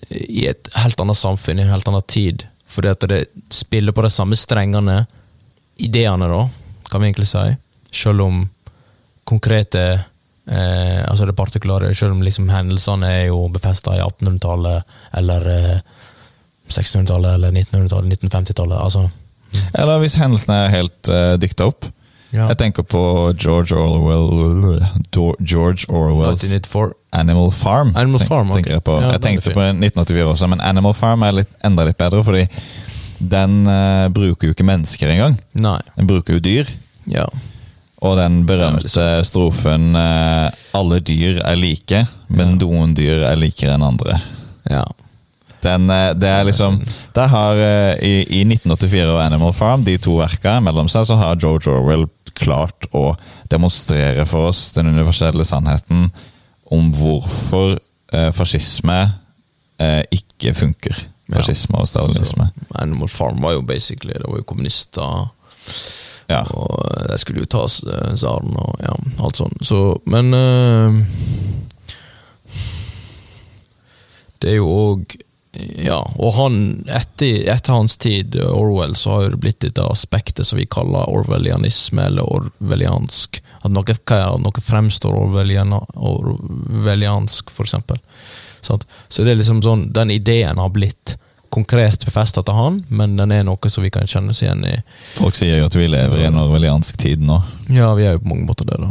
[0.09, 2.45] i et helt annet samfunn, i en helt annen tid.
[2.69, 3.23] Fordi at det
[3.53, 5.05] spiller på de samme strengene,
[5.79, 6.43] ideene, da,
[6.91, 7.47] kan vi egentlig si.
[7.91, 8.49] Selv om
[9.29, 9.83] konkrete
[10.49, 14.83] eh, Altså det partikulære, selv om liksom hendelsene er jo befesta i 1800-tallet,
[15.17, 15.79] eller eh,
[16.69, 18.77] 1600-tallet, eller 1900-tallet, 1950-tallet.
[18.83, 19.09] Altså
[19.73, 21.87] Eller hvis hendelsene er helt uh, dikta opp.
[22.31, 22.47] ja.
[22.51, 22.99] Jeg tenker på
[23.41, 24.77] George Orwell
[25.41, 26.93] George Orwells 1994.
[27.11, 27.95] Animal Farm.
[27.95, 28.55] Animal tenk- Farm, ok.
[28.59, 28.99] tenker jeg, på.
[29.01, 32.45] Ja, jeg tenkte på 1984 også, men Animal Farm er litt, enda litt bedre, fordi
[33.19, 35.39] den uh, bruker jo ikke mennesker engang.
[35.57, 35.79] Nei.
[35.97, 36.69] Den bruker jo dyr.
[37.09, 37.25] Ja.
[37.99, 43.75] Og den berømte er strofen eh, 'Alle dyr er like, men noen dyr er likere
[43.75, 44.21] enn andre'.
[44.69, 44.85] ja.
[45.59, 46.79] Den, eh, det er liksom
[47.15, 51.17] det har eh, i, I 1984 og Animal Farm, de to verka mellom seg, så
[51.19, 52.07] har George Orwell
[52.39, 53.17] klart å
[53.51, 56.07] demonstrere for oss den universelle sannheten
[56.71, 57.75] om hvorfor
[58.13, 58.99] eh, fascisme
[59.81, 61.01] eh, ikke funker.
[61.29, 61.41] Ja.
[61.41, 62.47] Fascisme og stalinisme.
[62.79, 65.27] Animal Farm var jo basically Det var jo kommunister,
[66.29, 66.43] Ja.
[66.53, 66.77] og
[67.09, 68.91] de skulle jo ta s- og ja,
[69.25, 69.55] alt sånn.
[69.65, 70.93] Så, men eh,
[74.39, 75.15] Det er jo òg
[75.81, 80.59] Ja, og han etter, etter hans tid, Orwell, så har det blitt dette aspektet som
[80.61, 83.41] vi kaller orwellianisme, eller orwelliansk.
[83.65, 83.81] At noe,
[84.45, 87.97] noe fremstår orwelliansk, for eksempel.
[88.61, 88.85] Sant?
[89.09, 91.17] Så det er liksom sånn, den ideen har blitt
[91.53, 94.75] konkret befesta til han, men den er noe som vi kan kjenne oss igjen i.
[95.17, 97.39] Folk sier jo at vi lever i en orwelliansk tid nå.
[97.73, 98.89] Ja, vi er jo på mange måter det, da.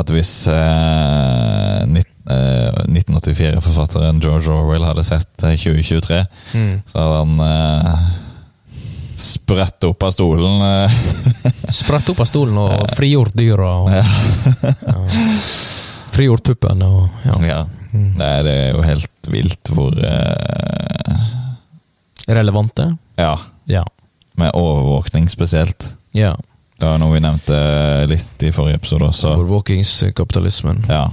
[0.00, 6.20] At hvis eh, eh, 1984-forfatteren George Orwell hadde sett eh, 2023,
[6.90, 8.10] så hadde han eh,
[9.20, 10.64] spredt opp av stolen.
[10.68, 10.98] eh,
[11.82, 13.70] Spredt opp av stolen og frigjort dyra.
[13.84, 14.04] Og, ja.
[16.14, 17.38] Frigjort puppen og ja.
[17.48, 17.62] ja.
[17.94, 18.12] Mm.
[18.18, 21.18] Det er, det er jo helt vilt hvor eh,
[22.28, 22.96] Relevante?
[23.18, 23.84] Ja, Ja.
[24.36, 25.94] med overvåkning spesielt.
[26.12, 26.36] ja.
[26.78, 27.56] Det var noe vi nevnte
[28.10, 29.36] litt i forrige episode også.
[29.38, 30.84] Overvåkingskapitalismen.
[30.88, 31.10] Ja,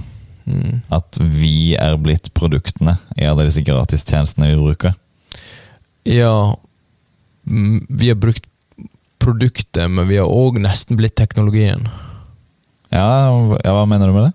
[0.47, 0.81] Mm.
[0.89, 4.95] At vi er blitt produktene i alle disse gratistjenestene vi bruker.
[6.03, 6.55] Ja,
[7.45, 8.47] vi har brukt
[9.21, 11.85] produktet, men vi har òg nesten blitt teknologien.
[12.91, 13.29] Ja,
[13.63, 14.33] ja, hva mener du med det?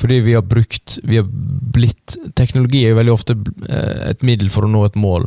[0.00, 3.34] Fordi vi har brukt Vi har blitt Teknologi er jo veldig ofte
[3.68, 5.26] eh, et middel for å nå et mål,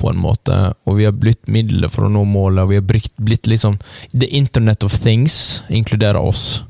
[0.00, 0.56] på en måte.
[0.88, 3.78] Og vi har blitt middelet for å nå målet, og vi har blitt, blitt liksom
[4.12, 6.64] The Internet of Things inkluderer oss.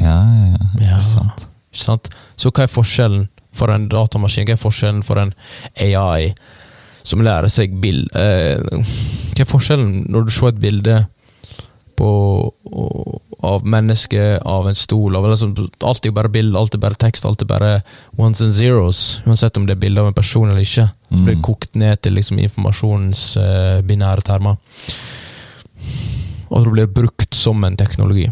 [0.00, 0.90] Ja, ja, ja.
[0.90, 1.00] Ja.
[1.04, 1.48] Sant.
[1.76, 2.12] Sant?
[2.36, 4.48] Så hva er forskjellen for en datamaskin?
[4.48, 5.34] Hva er forskjellen for en
[5.80, 6.32] AI
[7.06, 8.08] som lærer seg bild...
[8.18, 8.58] Eh,
[9.36, 10.96] hva er forskjellen når du ser et bilde
[11.96, 12.08] på,
[13.46, 15.54] av mennesket, av en stol av, liksom,
[15.86, 17.72] Alt er jo bare bilde, alt er bare tekst, alt er bare
[18.18, 19.20] ones and zeros.
[19.26, 20.88] Uansett om det er bilde av en person eller ikke.
[21.10, 21.42] Så blir det Mm.
[21.46, 24.56] kokt ned til liksom, informasjonens uh, binære termer.
[26.50, 28.28] Og det blir brukt som en teknologi.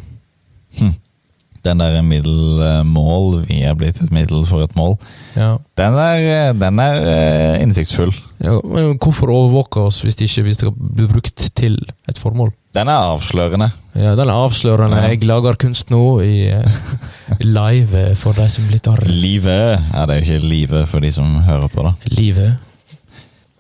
[1.65, 4.99] Den der middelmål, vi er blitt et middel for et mål,
[5.37, 5.57] Ja.
[5.81, 8.13] den er, den er uh, innsiktsfull.
[8.45, 12.53] Ja, men hvorfor overvåke oss hvis det ikke hvis det blir brukt til et formål?
[12.75, 13.69] Den er avslørende.
[13.95, 14.97] Ja, Den er avslørende.
[14.99, 15.09] Ja.
[15.13, 16.67] Jeg lager kunst nå i eh,
[17.59, 18.99] live for de som lytter.
[19.07, 21.93] Livet Ja, det er jo ikke livet for de som hører på, da.
[22.11, 22.57] Livet.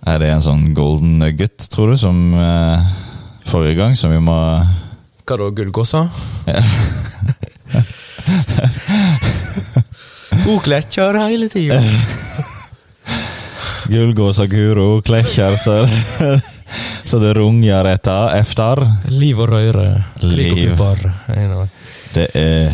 [0.04, 2.78] Er det en sånn golden nugget, tror du, som eh,
[3.46, 4.34] forrige gang, som vi må
[5.24, 6.08] Hva da, gullgåsa?
[6.50, 6.60] Ja.
[10.44, 11.78] Hun klekker hele tida.
[13.92, 15.84] Gullgåsa Guro klekker så,
[17.04, 18.34] så det runger etter.
[18.40, 18.80] efter.
[19.12, 20.04] Liv og røre.
[20.20, 20.76] klik og Liv.
[20.76, 21.14] pupper.
[21.28, 21.68] You know.
[22.14, 22.70] Det er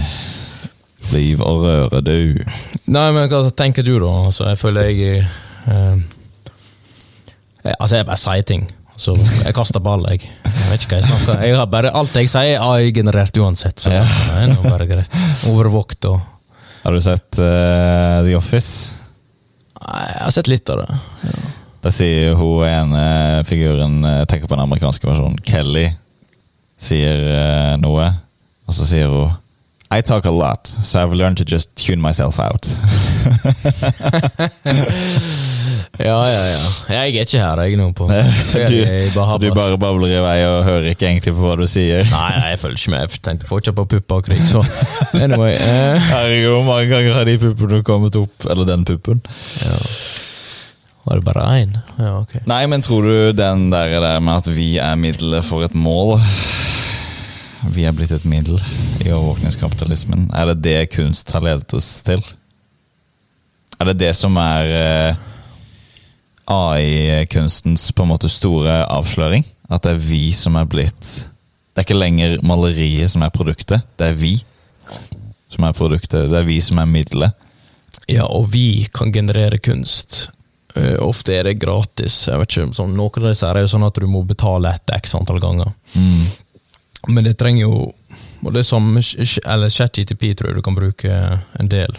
[1.13, 2.45] liv og røre, du.
[2.93, 4.11] Nei, men hva tenker du, da?
[4.29, 5.25] Altså, jeg føler jeg
[5.67, 5.97] eh,
[7.65, 8.69] jeg- Altså, jeg bare sier ting.
[9.01, 9.15] Så
[9.45, 10.21] jeg kaster ball, jeg.
[10.45, 13.81] Jeg vet ikke hva jeg snakker Jeg har bare, Alt jeg sier, er AI-generert uansett,
[13.81, 14.03] så Ja.
[14.05, 15.09] det er nå bare greit.
[15.49, 16.21] Overvåkt og
[16.85, 18.93] Har du sett uh, The Office?
[19.81, 20.99] Nei, Jeg har sett litt av det.
[21.81, 25.39] Der sier hun ene figuren Jeg Tenker på den amerikanske versjonen.
[25.49, 25.87] Kelly
[26.81, 28.07] sier eh, noe,
[28.69, 29.31] og så sier hun
[29.93, 32.71] I talk a lot, so I've learned to just tune myself out.
[36.01, 36.61] Ja, ja, ja.
[36.89, 38.77] Jeg er ikke her, jeg, nå på du,
[39.43, 42.07] Du bare babler i vei og hører ikke egentlig på hva du sier.
[42.09, 43.03] Nei, nei, jeg følger ikke med.
[43.05, 44.63] Jeg tenkte fortsatt på pupper og krig, så
[45.25, 45.59] anyway.
[45.59, 48.49] Eh, Herregud, hvor mange ganger har de puppene kommet opp?
[48.49, 49.21] Eller den puppen?
[49.61, 49.77] ja.
[51.05, 51.79] Var det bare én?
[51.99, 52.35] Ja, ok.
[52.47, 56.19] Nei, men tror du den der, der med at vi er middelet for et mål
[57.75, 58.61] Vi er blitt et middel
[59.05, 60.31] i overvåkningskapitalismen.
[60.33, 62.23] Er det det kunst har ledet oss til?
[63.81, 65.21] Er det det som er eh,
[66.49, 69.45] AI-kunstens på en måte store avsløring?
[69.69, 71.05] At det er vi som er blitt
[71.71, 74.35] Det er ikke lenger maleriet som er produktet, det er vi
[75.51, 76.29] som er produktet.
[76.31, 77.49] Det er vi som er middelet.
[78.11, 80.29] Ja, og vi kan generere kunst.
[80.75, 82.23] Eh, ofte er det gratis.
[82.29, 84.93] Jeg vet ikke, sånn, Noen av disse er jo sånn at du må betale et
[85.01, 85.73] x antall ganger.
[87.09, 87.75] Men det trenger jo
[88.45, 91.11] Og det er som Eller ChatGTP tror jeg du kan bruke
[91.59, 91.97] en del.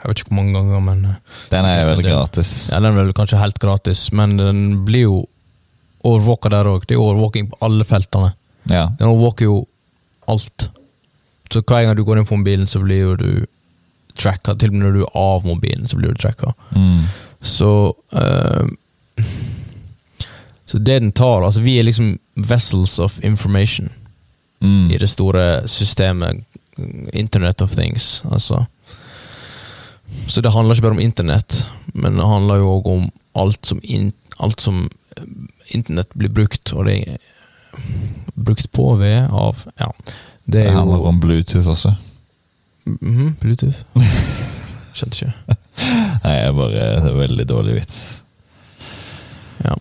[0.00, 2.52] Jeg vet ikke hvor mange ganger, men eh, Den er vel gratis.
[2.72, 5.16] Ja, Den er vel kanskje helt gratis, men den blir jo
[6.06, 6.86] overvåka der òg.
[6.88, 8.32] Det er overvåking på alle feltene.
[8.70, 8.86] Ja.
[8.98, 9.58] Den overvåker jo
[10.30, 10.70] alt.
[11.52, 13.46] Så hver gang du går inn på mobilen, så blir jo du
[14.16, 14.54] tracka.
[14.56, 16.54] Til og med når du er av mobilen, så blir du tracka.
[16.72, 17.04] Mm.
[17.42, 18.66] Så uh,
[20.64, 23.90] Så det den tar Altså, vi er liksom vessels of information
[24.62, 24.90] Mm.
[24.90, 26.44] i det store systemet.
[27.14, 28.64] Internet of things, altså.
[30.26, 33.06] Så det handler ikke bare om internett, men det handler jo òg om
[33.40, 34.82] alt som, in, alt som
[35.16, 35.24] eh,
[35.74, 37.16] internett blir brukt, og det er
[38.36, 39.88] brukt på ved av Ja.
[40.44, 41.94] Det Det er handler jo om Bluetooth også.
[42.86, 43.80] Mhm, Bluetooth.
[44.94, 45.56] Skjønte ikke.
[45.80, 47.98] Nei, jeg bare, det er veldig dårlig vits.
[49.64, 49.74] Ja.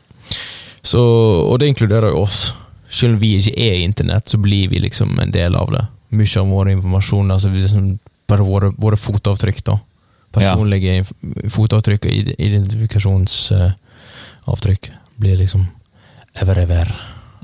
[0.82, 1.02] Så,
[1.45, 2.54] og det inkluderer jo oss.
[2.89, 5.84] Selv om vi ikke er internett, så blir vi liksom en del av det.
[6.18, 7.84] Mye av vår informasjon, altså liksom,
[8.30, 9.76] bare våre, våre fotavtrykk, da.
[10.34, 11.04] Personlige ja.
[11.50, 14.91] fotavtrykk og ide- identifikasjonsavtrykk
[15.22, 15.68] blir liksom
[16.41, 16.88] ever-ever.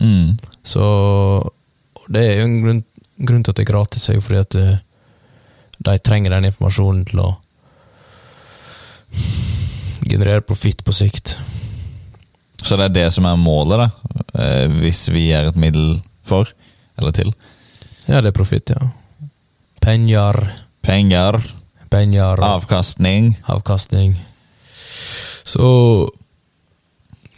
[0.01, 0.29] Mm.
[0.65, 0.81] Så
[2.09, 2.83] det er jo en grunn,
[3.17, 4.77] grunn til at det er gratis, er jo fordi at eh,
[5.85, 7.29] de trenger den informasjonen til å
[10.05, 11.37] generere profitt på sikt.
[12.61, 14.13] Så det er det som er målet, da?
[14.41, 16.49] Eh, hvis vi er et middel for,
[16.97, 17.33] eller til?
[18.07, 18.91] Ja, det er profitt, ja.
[19.81, 20.39] Penger,
[20.85, 21.41] Penger,
[21.89, 23.35] penger, avkastning.
[23.49, 24.19] avkastning.
[25.45, 26.09] Så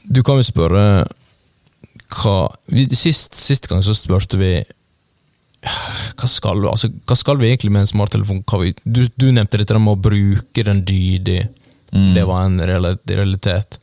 [0.07, 0.81] du kan jo spørre
[2.17, 2.35] hva
[2.95, 4.51] sist, sist gang så spurte vi
[5.67, 8.43] hva skal, altså, hva skal vi egentlig med en smarttelefon?
[8.61, 11.41] Vi, du, du nevnte dette med å bruke den dydig.
[11.93, 12.13] Mm.
[12.15, 13.79] Det var en realitet.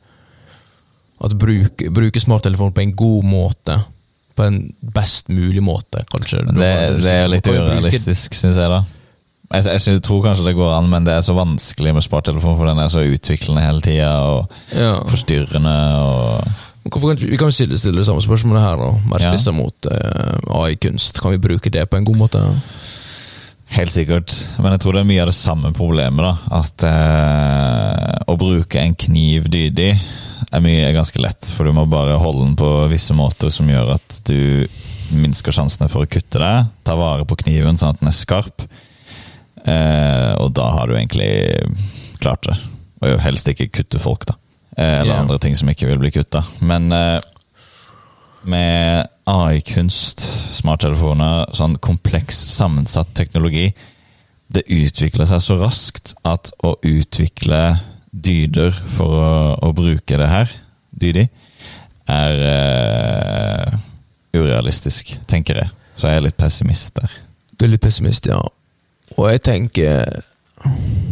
[1.24, 3.78] At bruke, bruke smarttelefon på en god måte.
[4.34, 4.58] På en
[4.94, 6.42] best mulig måte, kanskje.
[6.50, 6.70] Det,
[7.04, 8.82] det er litt urealistisk, syns jeg, da.
[9.54, 12.56] Jeg, jeg, jeg tror kanskje det går an, men det er så vanskelig med smarttelefon,
[12.58, 14.96] for den er så utviklende hele tida og Ja.
[15.06, 15.74] forstyrrende.
[16.02, 16.48] og...
[16.92, 18.90] Kan, vi kan jo stille, stille det samme spørsmålet her, da.
[19.08, 19.52] Mer Ja.
[19.56, 21.20] mot uh, AI-kunst.
[21.22, 22.42] Kan vi bruke det på en god måte?
[23.74, 24.34] Helt sikkert.
[24.60, 26.20] Men jeg tror det er mye av det samme problemet.
[26.22, 27.73] da At eh,
[28.26, 29.92] å bruke en kniv dydig
[30.54, 31.50] er mye er ganske lett.
[31.54, 34.66] For du må bare holde den på visse måter som gjør at du
[35.14, 36.70] minsker sjansene for å kutte deg.
[36.86, 38.66] Ta vare på kniven sånn at den er skarp.
[39.64, 41.30] Eh, og da har du egentlig
[42.22, 42.56] klart det.
[43.04, 44.38] Og helst ikke kutte folk, da.
[44.76, 45.22] Eh, eller yeah.
[45.22, 46.44] andre ting som ikke vil bli kutta.
[46.64, 47.18] Men eh,
[48.48, 50.20] med AI-kunst,
[50.58, 53.70] smarttelefoner, sånn kompleks sammensatt teknologi
[54.54, 57.62] Det utvikler seg så raskt at å utvikle
[58.14, 59.30] dyder for å,
[59.66, 60.52] å bruke det her,
[60.94, 61.26] dydig,
[62.10, 63.78] er uh,
[64.36, 65.72] urealistisk, tenker jeg.
[65.96, 67.10] Så jeg er litt pessimist der.
[67.58, 68.40] Du er litt pessimist, ja.
[69.14, 70.22] Og jeg tenker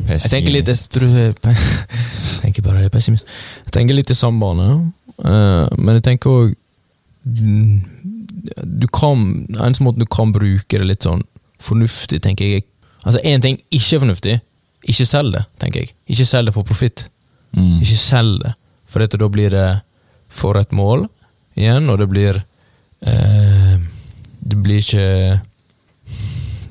[0.08, 1.34] Jeg tenker litt Jeg
[2.40, 3.28] tenker bare jeg er pessimist.
[3.66, 4.68] Jeg tenker litt i sambane,
[5.22, 6.54] uh, men jeg tenker òg
[7.22, 9.22] Du kan
[9.54, 11.22] En måte du kan bruke det litt sånn
[11.62, 12.64] fornuftig, tenker jeg
[13.02, 14.40] Altså, én ting ikke er fornuftig.
[14.88, 15.94] Ikke selg det, tenker jeg.
[16.10, 17.06] Ikke selg det for profitt.
[17.56, 17.80] Mm.
[17.82, 18.54] Ikke selg det,
[18.88, 19.68] for dette, da blir det
[20.32, 21.06] for et mål
[21.58, 22.38] igjen, og det blir
[23.04, 23.74] eh,
[24.40, 25.40] Det blir ikke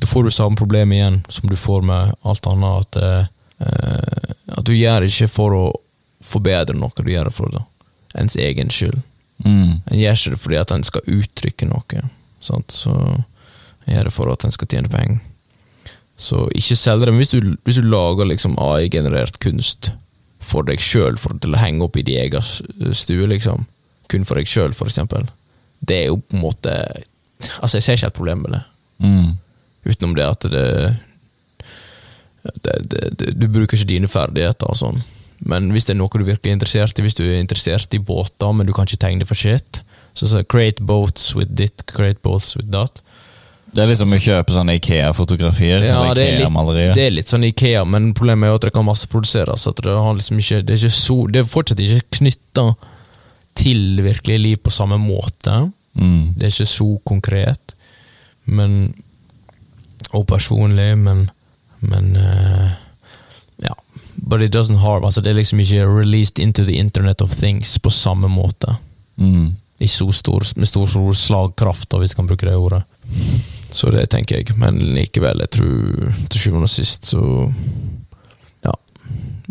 [0.01, 4.65] Da får du samme problem igjen som du får med alt annet, at, eh, at
[4.65, 5.65] du gjør det ikke for å
[6.21, 7.61] forbedre noe, du gjør det for det.
[8.15, 9.01] ens egen skyld.
[9.45, 9.82] Mm.
[9.86, 12.01] En gjør ikke det fordi at en skal uttrykke noe,
[12.41, 12.71] sant?
[12.71, 12.91] så
[13.86, 15.21] en gjør det for at en skal tjene penger.
[16.22, 19.91] Så ikke selg det, men hvis du, hvis du lager liksom AI-generert kunst
[20.41, 23.65] for deg sjøl, til å henge opp i din egen stue, liksom,
[24.11, 25.26] kun for deg sjøl, for eksempel,
[25.82, 26.76] det er jo på en måte
[27.57, 28.61] Altså, jeg ser ikke et problem med det,
[29.01, 29.32] Mm.
[29.89, 30.65] utenom det at det,
[32.61, 34.99] det, det, det Du bruker ikke dine ferdigheter og sånn.
[35.41, 38.01] Men hvis det er noe du virkelig er interessert i, hvis du er interessert i
[38.01, 39.82] båter, men du kan ikke tegne for shit,
[40.13, 43.01] så så create boats with dit, create boats with that.
[43.72, 45.86] Det er liksom å kjøpe sånne Ikea-fotografier.
[45.88, 48.74] Ja, det er, litt, det er litt sånn Ikea, men problemet er jo at det
[48.76, 49.63] kan masseproduseres.
[49.69, 52.65] At det, har liksom ikke, det, er ikke så, det er fortsatt ikke knytta
[53.61, 55.69] til virkelig liv på samme måte.
[55.95, 56.34] Mm.
[56.36, 57.76] Det er ikke så konkret,
[58.45, 58.93] men
[60.11, 61.30] Og personlig, men
[61.80, 62.72] Men uh,
[63.63, 63.76] Ja.
[64.15, 65.05] But it doesn't harm.
[65.05, 68.76] Altså, det er liksom ikke released into the internet of things på samme måte.
[69.17, 69.55] Mm.
[69.80, 72.84] I så stor, med stor, stor slagkraft, hvis vi kan bruke det ordet.
[73.72, 77.22] Så det tenker jeg, men likevel, jeg tror til sjuende og sist så
[78.65, 78.74] Ja.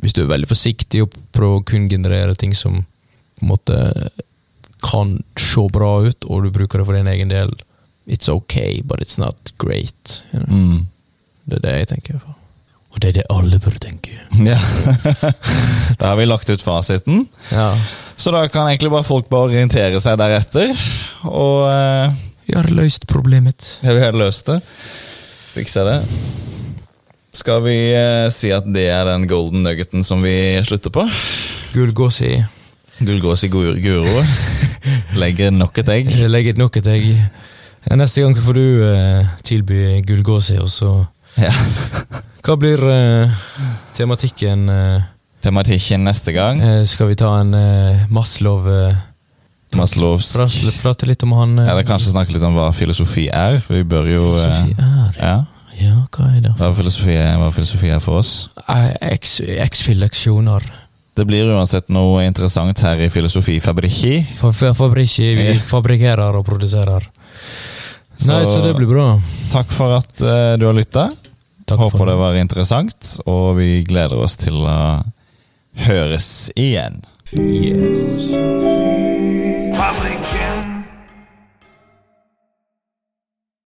[0.01, 2.83] Hvis du er veldig forsiktig og prøver å kun generere ting som
[3.41, 3.79] på en måte
[4.85, 7.51] kan se bra ut, og du bruker det for din egen del,
[8.07, 10.23] it's okay, but it's not great.
[10.33, 10.57] You know?
[10.57, 10.87] Mm.
[11.49, 12.21] Det er det jeg tenker.
[12.21, 12.37] For.
[12.91, 14.17] Og det er det alle burde tenke.
[14.51, 14.57] Ja.
[16.01, 17.27] da har vi lagt ut fasiten.
[17.53, 17.75] Ja.
[18.17, 20.73] Så da kan egentlig bare folk bare orientere seg deretter.
[21.29, 22.17] Og eh,
[22.51, 23.77] Vi har løst problemet.
[23.85, 24.57] Ja, vi har løst det.
[25.55, 25.99] Fiksa det.
[27.39, 30.33] Skal vi eh, si at det er den golden nuggeten som vi
[30.67, 31.05] slutter på?
[31.77, 32.33] Gullgåsi.
[33.01, 34.25] Gullgås i gur- Guro
[35.17, 36.11] legger nok et egg.
[36.35, 37.07] Legger nok et egg.
[37.87, 40.91] Ja, neste gang får du eh, tilby gullgåsi, og så
[41.39, 41.53] Ja.
[42.43, 43.39] Hva blir eh,
[43.97, 44.67] tematikken?
[44.75, 45.07] eh,
[45.41, 46.59] Tematikken neste gang.
[46.61, 48.99] eh, skal vi ta en uh, Maslow uh,
[49.79, 50.81] Maslovsk.
[50.83, 53.61] prate, litt om han eh, Eller kanskje snakke litt om hva filosofi er.
[53.69, 55.37] Vi bør jo Filosofi er Ja,
[55.81, 56.55] Ja, hva er det?
[56.59, 58.33] hva filosofi er, hva filosofi er for oss.
[58.69, 60.67] Eksfileksjoner.
[61.15, 64.15] Det blir uansett noe interessant her i Filosofifabrikki.
[64.41, 67.07] Fabrikki, vi fabrikkerer og produserer.
[68.29, 69.07] Nei, så det blir bra.
[69.53, 71.09] Takk for at uh, du har lytta.
[71.71, 74.81] Håper det var interessant, og vi gleder oss til å
[75.87, 77.03] høres igjen.
[77.39, 78.70] Yes.